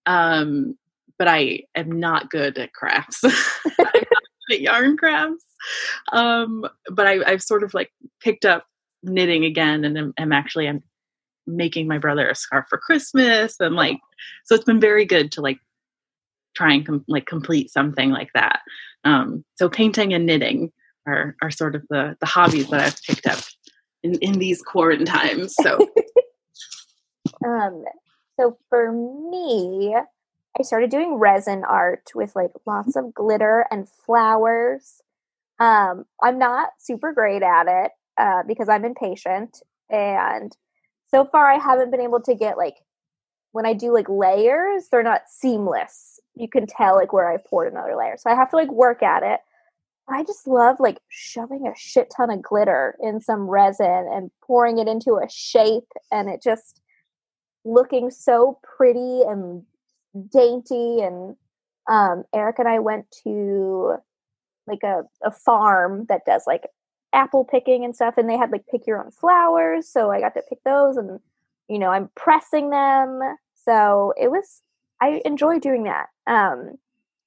[0.07, 0.77] um,
[1.19, 3.23] but I am not good at crafts.
[4.51, 5.45] at yarn crafts.
[6.13, 7.91] Um, but I, I've sort of like
[8.21, 8.67] picked up
[9.03, 10.83] knitting again, and I'm, I'm actually I'm
[11.47, 13.99] making my brother a scarf for Christmas, and like
[14.45, 15.59] so it's been very good to like
[16.55, 18.61] try and com- like complete something like that.
[19.05, 20.73] Um, so painting and knitting
[21.07, 23.43] are are sort of the the hobbies that I've picked up
[24.03, 25.55] in in these quarantine times.
[25.61, 25.79] So.
[27.47, 27.85] um.
[28.39, 29.95] So for me,
[30.59, 35.01] I started doing resin art with like lots of glitter and flowers.
[35.61, 40.57] Um, I'm not super great at it uh, because I'm impatient, and
[41.11, 42.79] so far I haven't been able to get like
[43.53, 46.19] when I do like layers, they're not seamless.
[46.35, 49.03] You can tell like where I poured another layer, so I have to like work
[49.03, 49.41] at it.
[50.09, 54.79] I just love like shoving a shit ton of glitter in some resin and pouring
[54.79, 56.81] it into a shape, and it just
[57.65, 59.65] looking so pretty and
[60.31, 61.37] dainty and
[61.89, 63.97] um, Eric and I went to
[64.67, 66.63] like a, a farm that does like
[67.13, 70.35] apple picking and stuff and they had like pick your own flowers so I got
[70.35, 71.21] to pick those and
[71.69, 73.21] you know I'm pressing them.
[73.55, 74.63] So it was
[75.01, 76.07] I enjoy doing that.
[76.27, 76.77] Um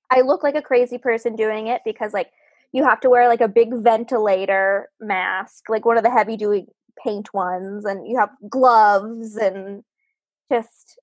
[0.10, 2.32] I look like a crazy person doing it because like
[2.74, 6.66] you have to wear like a big ventilator mask like one of the heavy duty
[7.04, 9.84] paint ones and you have gloves and
[10.52, 11.00] just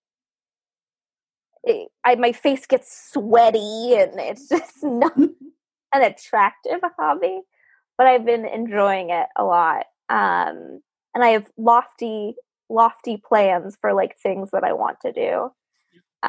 [2.04, 5.16] I my face gets sweaty and it's just not
[5.94, 7.40] an attractive hobby,
[7.96, 9.86] but I've been enjoying it a lot.
[10.08, 10.80] Um,
[11.14, 12.34] and I have lofty,
[12.68, 15.50] lofty plans for like things that I want to do.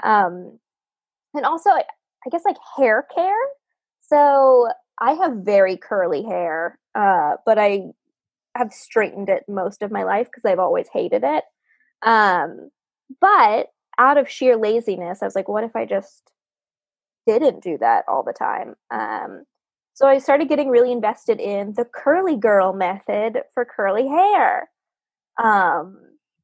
[0.03, 0.59] Um,
[1.33, 1.83] and also, I
[2.31, 3.33] guess like hair care.
[4.01, 4.69] So
[4.99, 7.87] I have very curly hair, uh, but I
[8.55, 11.43] have straightened it most of my life because I've always hated it.
[12.01, 12.69] Um,
[13.19, 13.67] but
[13.97, 16.31] out of sheer laziness, I was like, what if I just
[17.27, 18.75] didn't do that all the time?
[18.91, 19.43] Um,
[19.93, 24.69] so I started getting really invested in the curly girl method for curly hair.
[25.41, 25.97] Um,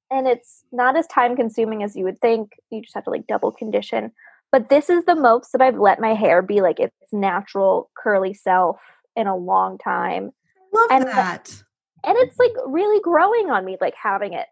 [0.10, 2.54] and it's not as time consuming as you would think.
[2.70, 4.12] You just have to like double condition.
[4.52, 8.34] But this is the most that I've let my hair be like its natural curly
[8.34, 8.80] self
[9.16, 10.32] in a long time.
[10.74, 11.64] I love and that.
[12.04, 14.48] And it's like really growing on me, like having it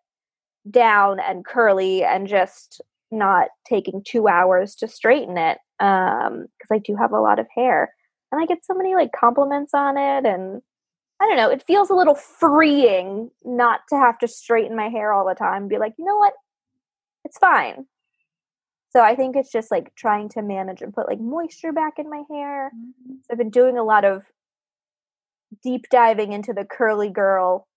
[0.70, 2.82] down and curly and just
[3.12, 5.58] not taking two hours to straighten it.
[5.80, 7.94] Um, because I do have a lot of hair.
[8.32, 10.62] And I get so many like compliments on it and
[11.22, 15.12] I don't know, it feels a little freeing not to have to straighten my hair
[15.12, 16.34] all the time be like, you know what?
[17.26, 17.86] It's fine.
[18.92, 22.10] So I think it's just like trying to manage and put like moisture back in
[22.10, 22.72] my hair.
[22.76, 23.14] Mm-hmm.
[23.22, 24.24] So I've been doing a lot of
[25.64, 27.68] deep diving into the curly girl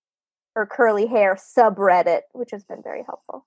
[0.54, 3.46] or curly hair subreddit, which has been very helpful.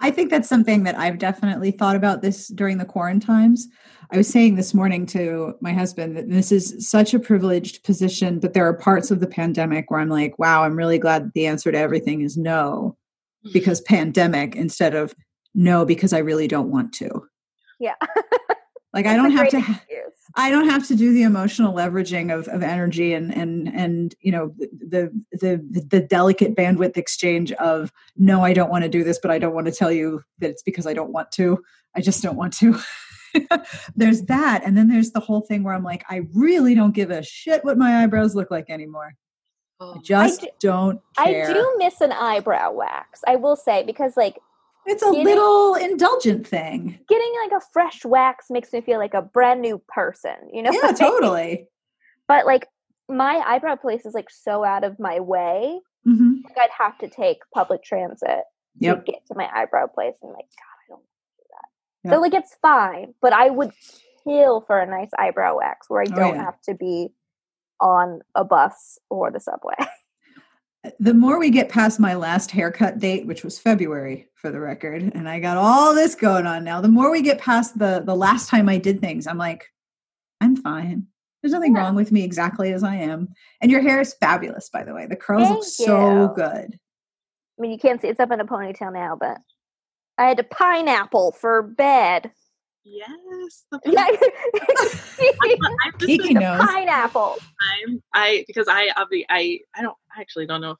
[0.00, 3.66] I think that's something that I've definitely thought about this during the quarantine times.
[4.12, 8.38] I was saying this morning to my husband that this is such a privileged position,
[8.38, 11.46] but there are parts of the pandemic where I'm like, wow, I'm really glad the
[11.46, 12.96] answer to everything is no,
[13.52, 15.14] because pandemic instead of
[15.58, 17.26] no, because I really don't want to.
[17.80, 17.94] Yeah.
[18.94, 19.82] Like I don't have to ha-
[20.34, 24.32] I don't have to do the emotional leveraging of, of energy and and and you
[24.32, 29.18] know the the the delicate bandwidth exchange of no I don't want to do this
[29.20, 31.62] but I don't want to tell you that it's because I don't want to
[31.94, 32.80] I just don't want to
[33.94, 37.10] there's that and then there's the whole thing where I'm like I really don't give
[37.10, 39.12] a shit what my eyebrows look like anymore
[39.80, 39.94] Oh.
[39.94, 43.20] I just I do, don't care I do miss an eyebrow wax.
[43.28, 44.38] I will say because like
[44.88, 49.14] it's a getting- little indulgent thing getting like a fresh wax makes me feel like
[49.14, 50.70] a brand new person, you know?
[50.72, 51.12] yeah what I mean?
[51.12, 51.68] totally
[52.26, 52.66] But like
[53.08, 55.80] my eyebrow place is like so out of my way.
[56.04, 58.44] hmm Like I'd have to take public transit
[58.80, 59.04] Yep.
[59.06, 61.68] to get to my eyebrow place and like God, I don't want to do that.
[62.04, 62.14] Yep.
[62.14, 63.72] So like it's fine, but I would
[64.24, 66.44] kill for a nice eyebrow wax where I Oh, don't yeah.
[66.44, 67.08] have to be
[67.80, 69.74] on a bus or the subway.
[71.00, 75.02] the more we get past my last haircut date, which was February for the record,
[75.14, 78.14] and I got all this going on now, the more we get past the the
[78.16, 79.66] last time I did things, I'm like,
[80.40, 81.06] I'm fine.
[81.42, 81.82] There's nothing Yeah.
[81.82, 83.28] wrong with me exactly as I am.
[83.60, 85.06] And your hair is fabulous, by the way.
[85.06, 86.32] The curls look Thank so you.
[86.34, 86.78] good.
[87.58, 89.38] I mean, you can't see it's up in a ponytail now, but
[90.16, 92.30] I had a pineapple for bed.
[92.84, 93.64] Yes.
[93.70, 96.60] the Yeah, I'm just Kiki a knows.
[96.60, 97.36] pineapple.
[97.38, 100.78] time I because I obviously I I don't I actually don't know if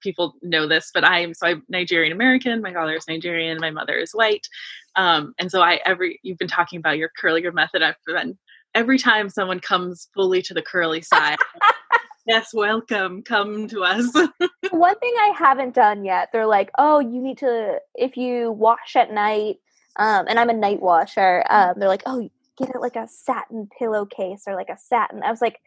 [0.00, 2.62] people know this, but I'm so I'm Nigerian American.
[2.62, 3.58] My father is Nigerian.
[3.60, 4.46] My mother is white.
[4.94, 7.82] Um, and so I every you've been talking about your curly your method.
[7.82, 8.38] I've been
[8.74, 11.38] every time someone comes fully to the curly side.
[12.26, 13.22] yes, welcome.
[13.22, 14.14] Come to us.
[14.70, 18.94] One thing I haven't done yet, they're like, oh, you need to, if you wash
[18.96, 19.56] at night,
[19.98, 22.28] um, and I'm a night washer, um, they're like, oh,
[22.58, 25.22] get it like a satin pillowcase or like a satin.
[25.22, 25.58] I was like,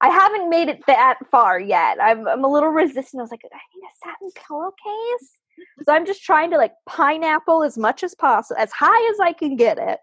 [0.00, 1.98] I haven't made it that far yet.
[2.00, 3.20] I'm, I'm a little resistant.
[3.20, 5.38] I was like, I need a satin pillowcase.
[5.84, 9.32] So I'm just trying to like pineapple as much as possible, as high as I
[9.32, 9.98] can get it,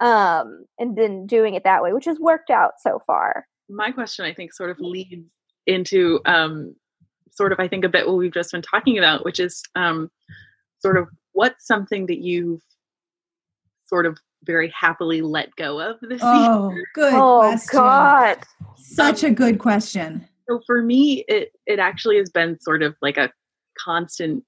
[0.00, 3.46] um, and then doing it that way, which has worked out so far.
[3.68, 5.26] My question, I think, sort of leads
[5.66, 6.74] into um,
[7.30, 10.10] sort of I think a bit what we've just been talking about, which is um,
[10.80, 12.62] sort of what's something that you've
[13.86, 14.18] sort of
[14.48, 16.30] very happily let go of this year.
[16.50, 17.78] Oh, good oh question.
[17.78, 18.38] God.
[18.76, 20.26] Such a good question.
[20.48, 23.30] so for me it it actually has been sort of like a
[23.78, 24.42] constant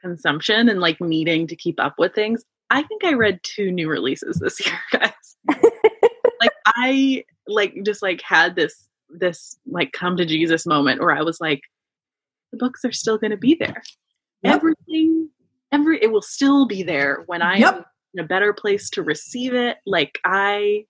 [0.00, 3.88] consumption and like needing to keep up with things i think i read two new
[3.88, 5.36] releases this year guys
[6.40, 11.22] like i like just like had this this like come to jesus moment where i
[11.22, 11.60] was like
[12.50, 13.80] the books are still going to be there
[14.42, 14.54] Yep.
[14.56, 15.28] everything
[15.70, 17.86] every it will still be there when i'm Yep.
[18.14, 20.84] In a better place to receive it like i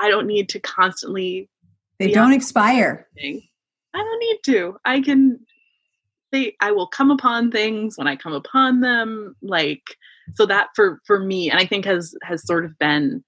[0.00, 1.48] i don't need to constantly
[1.98, 3.06] They don't expire.
[3.16, 3.42] thing.
[3.94, 4.76] I don't need to.
[4.84, 5.40] I can
[6.30, 9.34] they I will come upon things when I come upon them.
[9.42, 9.82] Like
[10.34, 13.24] so that for for me, and I think has has sort of been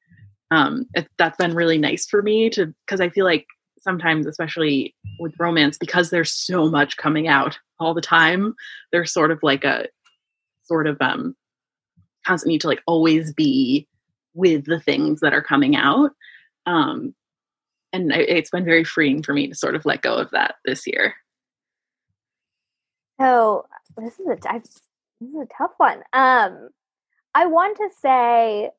[0.50, 3.46] um it, that's been really nice for me to because I feel like
[3.80, 8.54] sometimes, especially with romance, because there's so much coming out all the time,
[8.92, 9.86] there's sort of like a
[10.64, 11.34] sort of um
[12.24, 13.86] constant need to like always be
[14.34, 16.12] with the things that are coming out.
[16.66, 17.14] Um
[17.92, 20.86] and it's been very freeing for me to sort of let go of that this
[20.86, 21.14] year.
[23.20, 23.66] So
[23.96, 24.80] this is a I, this
[25.20, 26.02] is a tough one.
[26.12, 26.70] Um,
[27.34, 28.70] I want to say,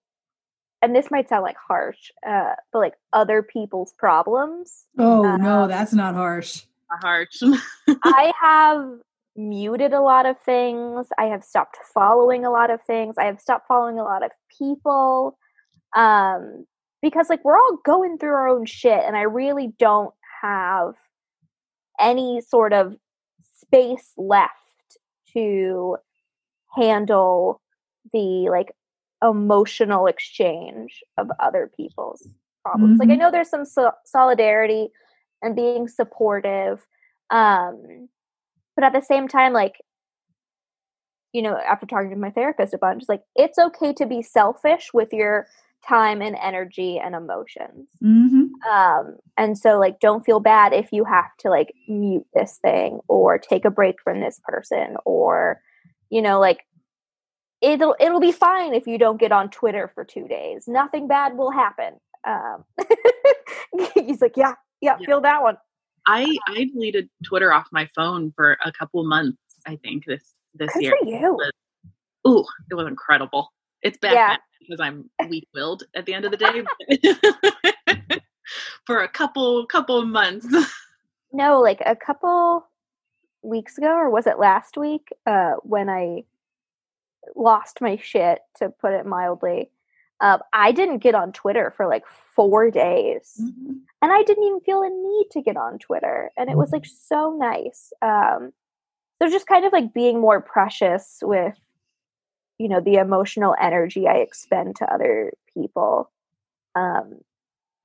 [0.81, 4.85] and this might sound like harsh, uh, but like other people's problems.
[4.97, 6.63] Oh um, no, that's not harsh.
[6.89, 7.41] Not harsh.
[8.03, 8.89] I have
[9.35, 11.07] muted a lot of things.
[11.17, 13.15] I have stopped following a lot of things.
[13.17, 15.37] I have stopped following a lot of people.
[15.95, 16.65] Um,
[17.01, 20.93] because like we're all going through our own shit and I really don't have
[21.99, 22.95] any sort of
[23.59, 24.51] space left
[25.33, 25.97] to
[26.75, 27.61] handle
[28.13, 28.71] the like
[29.23, 32.27] emotional exchange of other people's
[32.63, 32.93] problems.
[32.93, 32.99] Mm-hmm.
[32.99, 33.21] Like I mm-hmm.
[33.21, 34.89] know there's some so- solidarity
[35.41, 36.85] and being supportive
[37.31, 38.09] um
[38.75, 39.75] but at the same time like
[41.33, 44.91] you know after talking to my therapist a bunch like it's okay to be selfish
[44.93, 45.47] with your
[45.87, 47.87] time and energy and emotions.
[48.03, 48.69] Mm-hmm.
[48.69, 52.99] um and so like don't feel bad if you have to like mute this thing
[53.07, 55.61] or take a break from this person or
[56.09, 56.65] you know like
[57.61, 60.65] it'll it'll be fine if you don't get on twitter for two days.
[60.67, 61.95] Nothing bad will happen.
[62.27, 62.63] Um
[63.95, 65.05] he's like yeah, yeah yeah.
[65.05, 65.57] feel that one
[66.05, 69.37] i i deleted twitter off my phone for a couple months
[69.67, 71.39] i think this this Good year for you.
[72.27, 76.31] ooh it was incredible it's bad yeah because I'm weak willed at the end of
[76.31, 78.19] the day.
[78.85, 80.47] For a couple couple months.
[81.33, 82.67] No, like a couple
[83.41, 85.07] weeks ago, or was it last week?
[85.25, 86.25] Uh, when I
[87.37, 89.71] lost my shit, to put it mildly.
[90.21, 92.05] Uh, I didn't get on Twitter for like
[92.35, 93.73] four days, mm-hmm.
[94.01, 96.85] and I didn't even feel a need to get on Twitter, and it was like
[96.85, 97.91] so nice.
[98.01, 98.53] Um,
[99.21, 101.55] so just kind of like being more precious with
[102.57, 106.11] you know the emotional energy i expend to other people
[106.75, 107.19] um,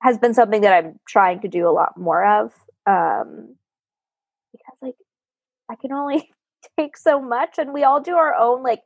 [0.03, 2.53] has been something that i'm trying to do a lot more of
[2.87, 3.57] um,
[4.53, 4.97] because like
[5.71, 6.31] i can only
[6.79, 8.83] take so much and we all do our own like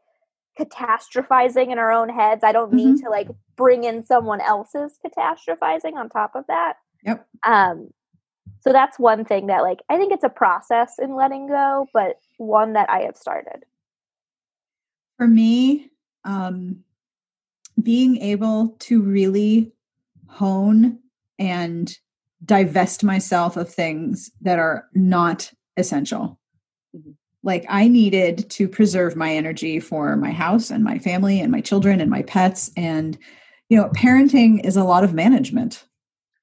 [0.59, 3.05] catastrophizing in our own heads i don't need mm-hmm.
[3.05, 6.75] to like bring in someone else's catastrophizing on top of that
[7.05, 7.89] yep um
[8.63, 12.19] so that's one thing that like i think it's a process in letting go but
[12.39, 13.65] one that i have started
[15.21, 15.91] for me,
[16.25, 16.79] um,
[17.83, 19.71] being able to really
[20.29, 20.99] hone
[21.39, 21.95] and
[22.43, 26.40] divest myself of things that are not essential.
[27.43, 31.61] Like I needed to preserve my energy for my house and my family and my
[31.61, 32.71] children and my pets.
[32.77, 33.19] And,
[33.69, 35.85] you know, parenting is a lot of management.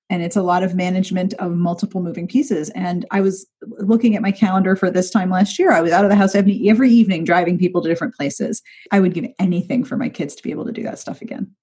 [0.09, 2.69] And it's a lot of management of multiple moving pieces.
[2.69, 3.45] And i was
[3.79, 6.33] looking at my calendar for this time last year i was out of the house
[6.33, 8.61] every, every evening driving people to different places.
[8.91, 11.53] I would give anything for my kids to be able to do that stuff again.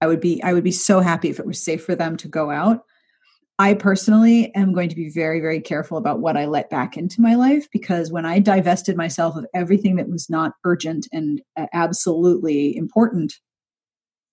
[0.00, 2.28] I would be i would be so happy if it was safe for them to
[2.28, 2.82] go out
[3.58, 7.20] i personally am going to be very very careful about what i let back into
[7.20, 11.66] my life because when i divested myself of everything that was not urgent and uh,
[11.72, 13.34] absolutely important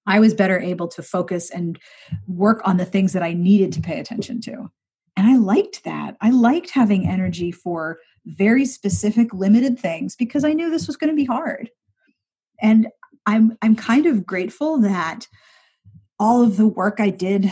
[0.05, 1.79] I was better able to focus and
[2.27, 4.69] work on the things that I needed to pay attention to.
[5.15, 6.17] And I liked that.
[6.21, 11.09] I liked having energy for very specific limited things because I knew this was going
[11.09, 11.69] to be hard.
[12.61, 12.87] And
[13.25, 15.27] I'm I'm kind of grateful that
[16.19, 17.51] all of the work I did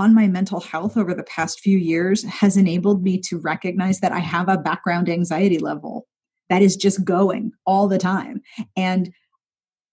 [0.00, 4.12] on my mental health over the past few years has enabled me to recognize that
[4.12, 6.06] I have a background anxiety level
[6.48, 8.40] that is just going all the time.
[8.76, 9.12] And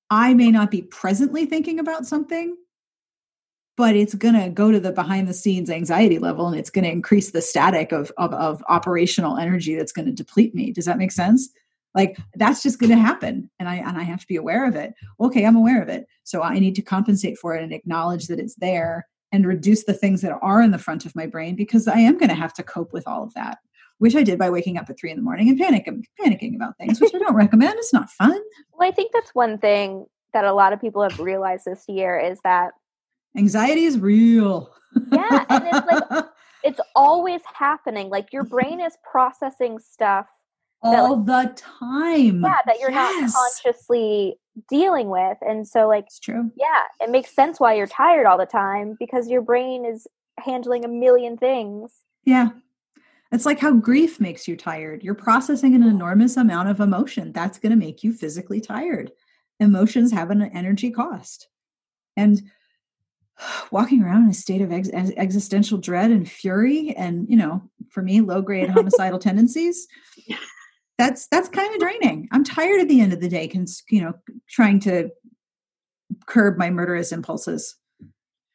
[0.10, 2.56] I may not be presently thinking about something,
[3.76, 6.86] but it's going to go to the behind the scenes anxiety level and it's going
[6.86, 10.72] to increase the static of, of, of operational energy that's going to deplete me.
[10.72, 11.50] Does that make sense?
[11.94, 13.50] Like that's just going to happen.
[13.60, 14.94] And I, and I have to be aware of it.
[15.20, 15.46] Okay.
[15.46, 16.08] I'm aware of it.
[16.24, 19.94] So I need to compensate for it and acknowledge that it's there and reduce the
[19.94, 22.54] things that are in the front of my brain because I am going to have
[22.54, 23.60] to cope with all of that
[24.00, 26.78] which I did by waking up at three in the morning and panicking, panicking about
[26.78, 27.76] things, which I don't recommend.
[27.78, 28.40] It's not fun.
[28.74, 32.20] Well, I think that's one thing that a lot of people have realized this year
[32.20, 32.74] is that
[33.36, 34.72] anxiety is real.
[35.12, 36.26] yeah, and it's like
[36.64, 38.10] it's always happening.
[38.10, 40.28] Like your brain is processing stuff
[40.84, 42.42] all like, the time.
[42.42, 43.34] Yeah, that you're yes.
[43.34, 45.38] not consciously dealing with.
[45.42, 46.52] And so like it's true.
[46.56, 50.08] Yeah, it makes sense why you're tired all the time because your brain is
[50.40, 51.94] handling a million things.
[52.26, 52.50] Yeah.
[53.32, 55.04] It's like how grief makes you tired.
[55.04, 57.34] You're processing an enormous amount of emotion.
[57.34, 59.12] That's going to make you physically tired.
[59.60, 61.50] Emotions have an energy cost.
[62.16, 62.42] And
[63.72, 68.02] walking around in a state of ex- existential dread and fury and, you know, for
[68.02, 69.88] me low grade homicidal tendencies,
[70.98, 72.28] that's that's kind of draining.
[72.32, 74.14] I'm tired at the end of the day, cons- you know,
[74.50, 75.10] trying to
[76.26, 77.76] curb my murderous impulses.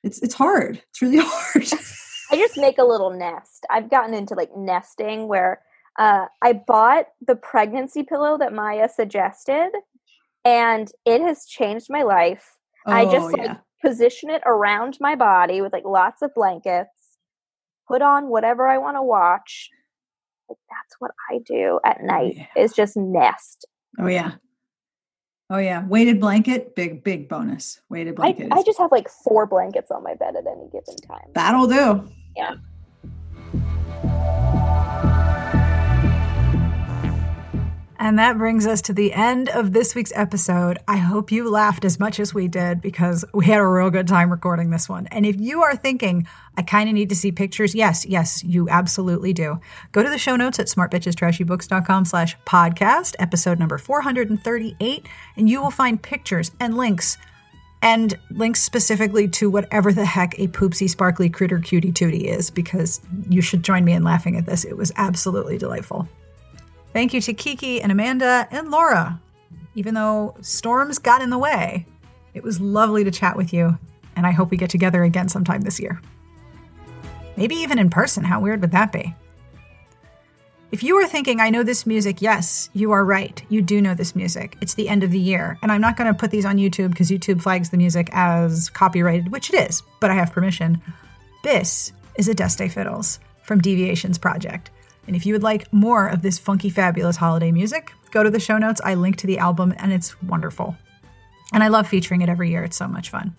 [0.03, 0.83] It's it's hard.
[0.91, 1.69] It's really hard.
[2.31, 3.67] I just make a little nest.
[3.71, 5.61] I've gotten into like nesting where
[5.99, 9.71] uh, I bought the pregnancy pillow that Maya suggested,
[10.45, 12.57] and it has changed my life.
[12.87, 13.57] I just Oh, like yeah.
[13.85, 16.91] position it around my body with like lots of blankets,
[17.87, 19.69] put on whatever I want to watch.
[20.53, 22.63] Like that's what I do at night yeah.
[22.63, 23.67] is just nest.
[23.99, 24.33] Oh yeah.
[25.49, 25.87] Oh yeah.
[25.87, 27.81] Weighted blanket, big big bonus.
[27.89, 28.53] Weighted blanket.
[28.53, 31.31] I is- just have like four blankets on my bed at any given time.
[31.35, 32.07] that'll do.
[32.37, 32.57] Yeah.
[38.03, 40.77] And that brings us to the end of this week's episode.
[40.89, 44.09] I hope you laughed as much as we did because we had a real good
[44.09, 45.07] time recording this one.
[45.13, 46.27] And if you are thinking,
[46.57, 49.61] I kind of need to see pictures, yes, yes, you absolutely do.
[49.93, 55.07] Go to the show notes at smartbitchestrashybooks.com slash podcast, episode number 438,
[55.37, 57.19] and you will find pictures and links
[57.83, 63.01] and links specifically to whatever the heck a poopsie sparkly critter cutie tootie is because
[63.29, 64.65] you should join me in laughing at this.
[64.65, 66.09] It was absolutely delightful.
[66.93, 69.21] Thank you to Kiki and Amanda and Lara.
[69.75, 71.87] Even though storms got in the way,
[72.35, 73.79] it was lovely to chat with you,
[74.17, 76.01] and I hope we get together again sometime this year.
[77.37, 78.25] Maybe even in person.
[78.25, 79.15] How weird would that be?
[80.71, 83.43] If you are thinking, I know this music, yes, you are right.
[83.51, 84.57] You do know this music.
[84.63, 85.59] It's the end of the year.
[85.63, 88.71] And I'm not going to put these on YouTube because YouTube flags the music as
[88.71, 90.81] copyrighted, which it is, but I have permission.
[91.45, 94.71] This is Adeste Fideles from Deviations Project.
[95.07, 98.41] And if you would like more of this funky, fabulous holiday music, go to the
[98.41, 98.81] show notes.
[98.85, 100.77] I link to the album, and it's wonderful.
[101.53, 102.65] And I love featuring it every year.
[102.65, 103.37] It's so much fun.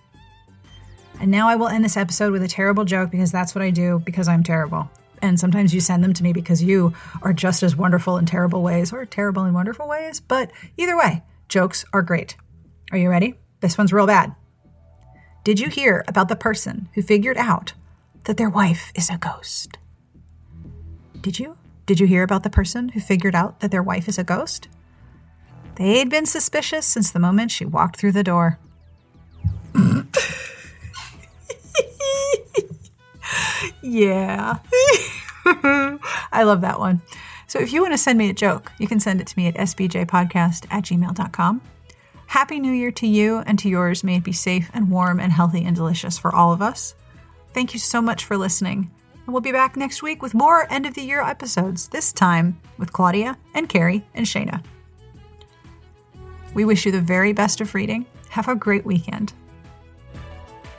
[1.19, 3.69] And now I will end this episode with a terrible joke because that's what I
[3.69, 4.89] do because I'm terrible.
[5.21, 8.61] And sometimes you send them to me because you are just as wonderful in terrible
[8.61, 10.19] ways or terrible in wonderful ways.
[10.19, 12.35] But either way, jokes are great.
[12.91, 13.35] Are you ready?
[13.61, 14.35] This one's real bad.
[15.43, 17.73] Did you hear about the person who figured out
[18.25, 19.77] that their wife is a ghost?
[21.23, 21.57] Did you?
[21.85, 24.67] Did you hear about the person who figured out that their wife is a ghost?
[25.75, 28.59] They'd been suspicious since the moment she walked through the door.
[33.81, 34.57] yeah.
[35.45, 37.01] I love that one.
[37.47, 39.47] So if you want to send me a joke, you can send it to me
[39.47, 41.61] at sbjpodcast at gmail.com.
[42.27, 44.03] Happy New Year to you and to yours.
[44.03, 46.95] May it be safe and warm and healthy and delicious for all of us.
[47.53, 48.91] Thank you so much for listening.
[49.25, 52.59] And we'll be back next week with more end of the year episodes, this time
[52.77, 54.63] with Claudia and Carrie and Shayna.
[56.53, 58.05] We wish you the very best of reading.
[58.29, 59.33] Have a great weekend.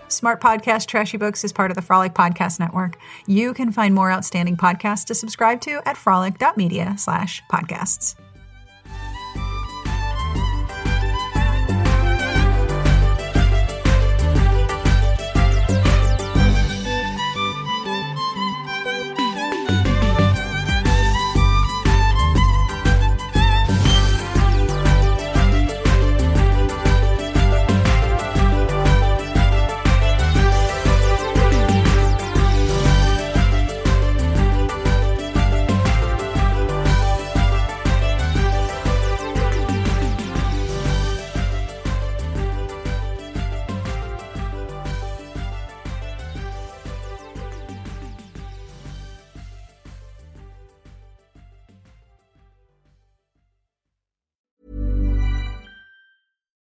[0.09, 2.99] Smart Podcast Trashy Books is part of the Frolic Podcast Network.
[3.27, 8.15] You can find more outstanding podcasts to subscribe to at frolic.media slash podcasts.